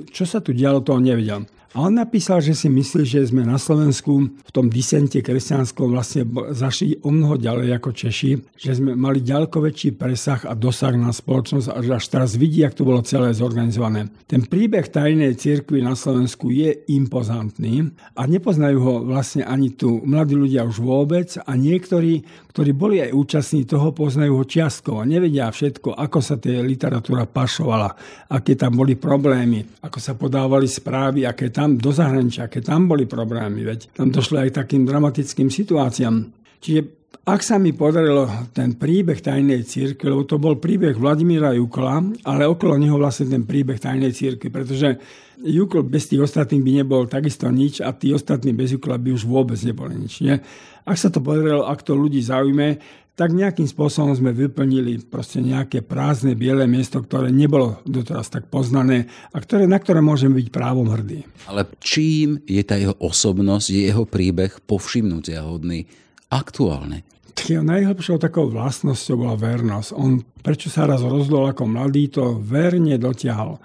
[0.09, 1.45] čo sa tu dialo, to on nevedel.
[1.71, 6.27] A on napísal, že si myslí, že sme na Slovensku v tom disente kresťanskom vlastne
[6.51, 11.15] zašli o mnoho ďalej ako Češi, že sme mali ďaleko väčší presah a dosah na
[11.15, 14.11] spoločnosť a že až teraz vidí, jak to bolo celé zorganizované.
[14.27, 17.87] Ten príbeh tajnej cirkvi na Slovensku je impozantný
[18.19, 23.15] a nepoznajú ho vlastne ani tu mladí ľudia už vôbec a niektorí, ktorí boli aj
[23.15, 25.07] účastní toho, poznajú ho čiastkovo.
[25.07, 27.95] Nevedia všetko, ako sa tie literatúra pašovala,
[28.27, 32.89] aké tam boli problémy, ako sa podávali správy, aké tam tam do zahraničia, keď tam
[32.89, 36.33] boli problémy, veď tam došlo aj takým dramatickým situáciám.
[36.57, 36.81] Čiže
[37.21, 42.49] ak sa mi podarilo ten príbeh tajnej církvy, lebo to bol príbeh Vladimíra Jukla, ale
[42.49, 44.97] okolo neho vlastne ten príbeh tajnej církvy, pretože
[45.41, 49.29] Jukl bez tých ostatných by nebol takisto nič a tí ostatní bez Jukla by už
[49.29, 50.25] vôbec neboli nič.
[50.25, 50.41] Nie?
[50.81, 52.81] Ak sa to podarilo, ak to ľudí zaujme,
[53.21, 59.05] tak nejakým spôsobom sme vyplnili proste nejaké prázdne biele miesto, ktoré nebolo doteraz tak poznané
[59.29, 61.21] a ktoré, na ktoré môžeme byť právom hrdí.
[61.45, 65.85] Ale čím je tá jeho osobnosť, je jeho príbeh povšimnutia hodný
[66.33, 67.05] aktuálne?
[67.41, 69.93] jeho najhlbšou takou vlastnosťou bola vernosť.
[69.97, 73.61] On, prečo sa raz rozdol ako mladý, to verne dotiahol.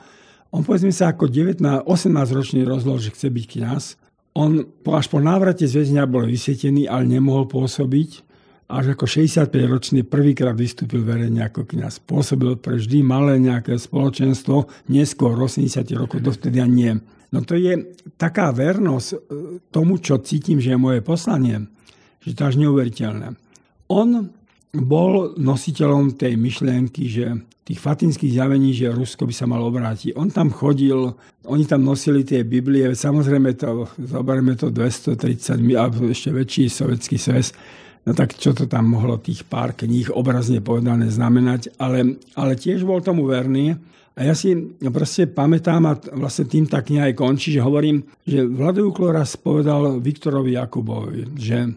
[0.52, 3.84] On povedzme sa ako 19, 18 ročný rozhodol, že chce byť kňaz.
[4.36, 8.25] On až po návrate z väzňa bol vysvetený, ale nemohol pôsobiť
[8.66, 12.02] až ako 65-ročný prvýkrát vystúpil verejne ako kniaz.
[12.02, 16.92] Pôsobil pre vždy malé nejaké spoločenstvo, neskôr 80 rokov, dovtedy ani nie.
[17.30, 19.18] No to je taká vernosť e,
[19.70, 21.66] tomu, čo cítim, že je moje poslanie,
[22.22, 23.34] že to až neuveriteľné.
[23.90, 24.30] On
[24.74, 27.26] bol nositeľom tej myšlienky, že
[27.66, 30.14] tých fatinských zjavení, že Rusko by sa malo obrátiť.
[30.14, 31.18] On tam chodil,
[31.50, 37.50] oni tam nosili tie Biblie, samozrejme to, zoberieme to 230, alebo ešte väčší sovietský sves,
[38.06, 42.86] No tak čo to tam mohlo tých pár kníh obrazne povedané znamenať, ale, ale tiež
[42.86, 43.74] bol tomu verný.
[44.16, 44.54] A ja si
[44.94, 49.98] proste pamätám a vlastne tým tá kniha aj končí, že hovorím, že Vlado raz povedal
[50.00, 51.76] Viktorovi Jakubovi, že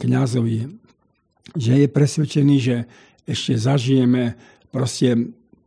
[0.00, 0.66] kňazovi,
[1.54, 2.76] že je presvedčený, že
[3.28, 4.34] ešte zažijeme
[4.72, 5.14] proste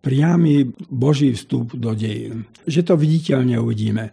[0.01, 2.49] priamy Boží vstup do dejín.
[2.66, 4.12] Že to viditeľne uvidíme.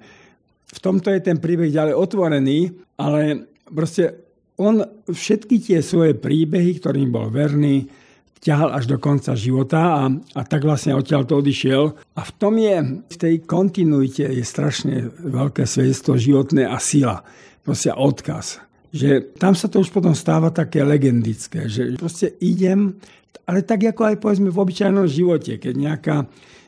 [0.67, 2.59] V tomto je ten príbeh ďalej otvorený,
[3.01, 4.26] ale proste
[4.57, 7.89] on všetky tie svoje príbehy, ktorým bol verný,
[8.41, 11.97] ťahal až do konca života a, a tak vlastne odtiaľ to odišiel.
[12.15, 12.77] A v tom je,
[13.11, 17.27] v tej kontinuite je strašne veľké svedectvo životné a sila.
[17.67, 18.63] Proste odkaz.
[18.95, 22.97] Že tam sa to už potom stáva také legendické, že proste idem,
[23.45, 26.17] ale tak ako aj povedzme v obyčajnom živote, keď nejaká...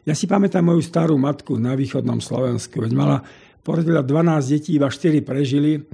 [0.03, 3.21] Ja si pamätám moju starú matku na východnom Slovensku, veď mala,
[3.61, 5.85] porodila 12 detí, iba 4 prežili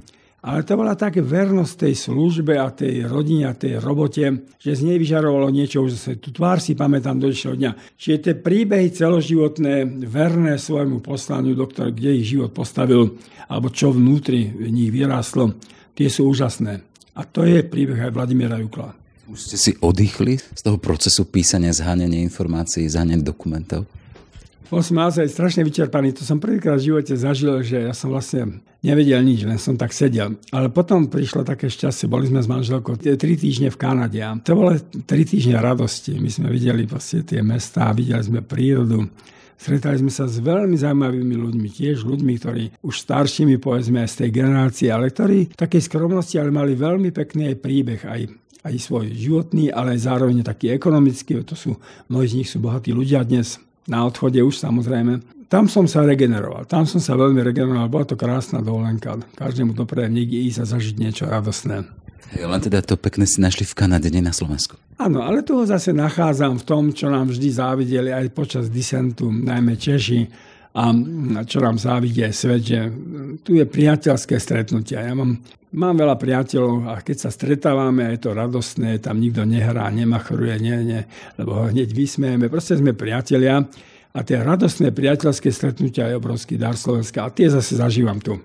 [0.45, 4.81] ale to bola také vernosť tej službe a tej rodine a tej robote, že z
[4.85, 6.21] nej vyžarovalo niečo už zase.
[6.21, 7.71] Tu tvár si pamätám do dnešného dňa.
[7.97, 13.17] Čiže tie príbehy celoživotné, verné svojmu poslaniu, doktor, kde ich život postavil,
[13.49, 15.57] alebo čo vnútri v nich vyrástlo,
[15.97, 16.77] tie sú úžasné.
[17.17, 18.93] A to je príbeh aj Vladimíra Jukla.
[19.25, 23.89] Už ste si oddychli z toho procesu písania, zháňania informácií, zháňania dokumentov?
[24.65, 26.17] Bol som naozaj strašne vyčerpaný.
[26.17, 29.93] To som prvýkrát v živote zažil, že ja som vlastne nevedel nič, len som tak
[29.93, 30.41] sedel.
[30.49, 32.09] Ale potom prišlo také šťastie.
[32.09, 34.73] Boli sme s manželkou tri týždne v Kanade a to bolo
[35.05, 36.17] tri týždne radosti.
[36.17, 39.05] My sme videli vlastne tie mestá, videli sme prírodu.
[39.55, 44.29] Stretali sme sa s veľmi zaujímavými ľuďmi, tiež ľuďmi, ktorí už staršími, povedzme, z tej
[44.43, 48.21] generácie, ale ktorí v takej skromnosti, ale mali veľmi pekný aj príbeh, aj
[48.65, 51.37] aj svoj životný, ale zároveň taký ekonomický.
[51.45, 51.77] To sú,
[52.09, 55.21] mnohí z nich sú bohatí ľudia dnes na odchode už samozrejme.
[55.45, 59.13] Tam som sa regeneroval, tam som sa veľmi regeneroval, bola to krásna dovolenka.
[59.37, 61.85] Každému doprejem niekde ísť a zažiť niečo radosné.
[62.33, 64.81] Hej, len teda to pekné si našli v Kanade, nie na Slovensku.
[64.97, 69.77] Áno, ale toho zase nachádzam v tom, čo nám vždy závideli aj počas disentu, najmä
[69.77, 70.25] Češi,
[70.75, 70.91] a
[71.47, 72.79] čo nám závidie svet, že
[73.47, 75.07] tu je priateľské stretnutia.
[75.07, 75.39] Ja mám,
[75.71, 80.77] mám veľa priateľov a keď sa stretávame, je to radostné, tam nikto nehrá, nemachruje, nie,
[80.83, 81.01] nie,
[81.39, 82.51] lebo hneď vysmejeme.
[82.51, 83.63] Proste sme priatelia
[84.11, 88.35] a tie radostné priateľské stretnutia je obrovský dar Slovenska a tie zase zažívam tu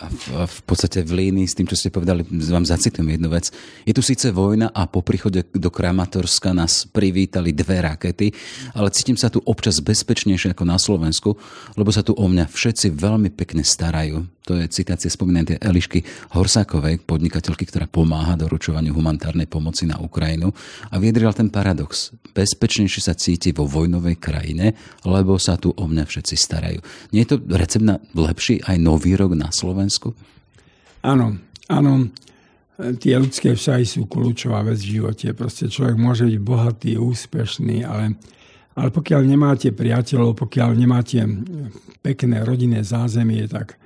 [0.00, 3.48] a v, v podstate v línii s tým, čo ste povedali, vám zacitujem jednu vec.
[3.84, 8.32] Je tu síce vojna a po príchode do Kramatorska nás privítali dve rakety,
[8.76, 11.36] ale cítim sa tu občas bezpečnejšie ako na Slovensku,
[11.76, 14.24] lebo sa tu o mňa všetci veľmi pekne starajú.
[14.48, 16.00] To je citácia spomínanej Elišky
[16.32, 20.50] Horsákovej, podnikateľky, ktorá pomáha doručovaniu humanitárnej pomoci na Ukrajinu
[20.88, 22.14] a vyjadrila ten paradox.
[22.32, 24.72] Bezpečnejšie sa cíti vo vojnovej krajine,
[25.04, 26.80] lebo sa tu o mňa všetci starajú.
[27.12, 30.16] Nie je to recept na lepší aj nový rok na Slovensku?
[31.04, 31.36] Áno,
[31.68, 32.08] áno.
[32.80, 35.36] Tie ľudské vzťahy sú kľúčová vec v živote.
[35.36, 38.16] Proste človek môže byť bohatý, úspešný, ale
[38.78, 41.20] ale pokiaľ nemáte priateľov, pokiaľ nemáte
[42.00, 43.76] pekné rodinné zázemie, tak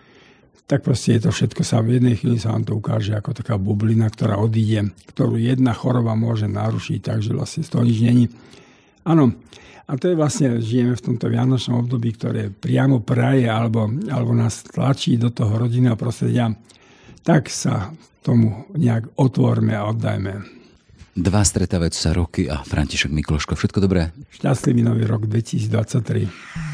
[0.65, 3.61] tak proste je to všetko sa v jednej chvíli sa vám to ukáže ako taká
[3.61, 8.25] bublina, ktorá odíde, ktorú jedna choroba môže narušiť, takže vlastne z toho nič není.
[9.05, 9.37] Áno,
[9.85, 14.65] a to je vlastne, žijeme v tomto vianočnom období, ktoré priamo praje alebo, alebo nás
[14.65, 16.57] tlačí do toho rodinného prostredia,
[17.21, 17.93] tak sa
[18.25, 20.65] tomu nejak otvorme a oddajme.
[21.15, 23.55] Dva stretávajúce sa roky a František Mikloško.
[23.55, 24.11] Všetko dobré?
[24.35, 26.74] Šťastlivý nový rok 2023.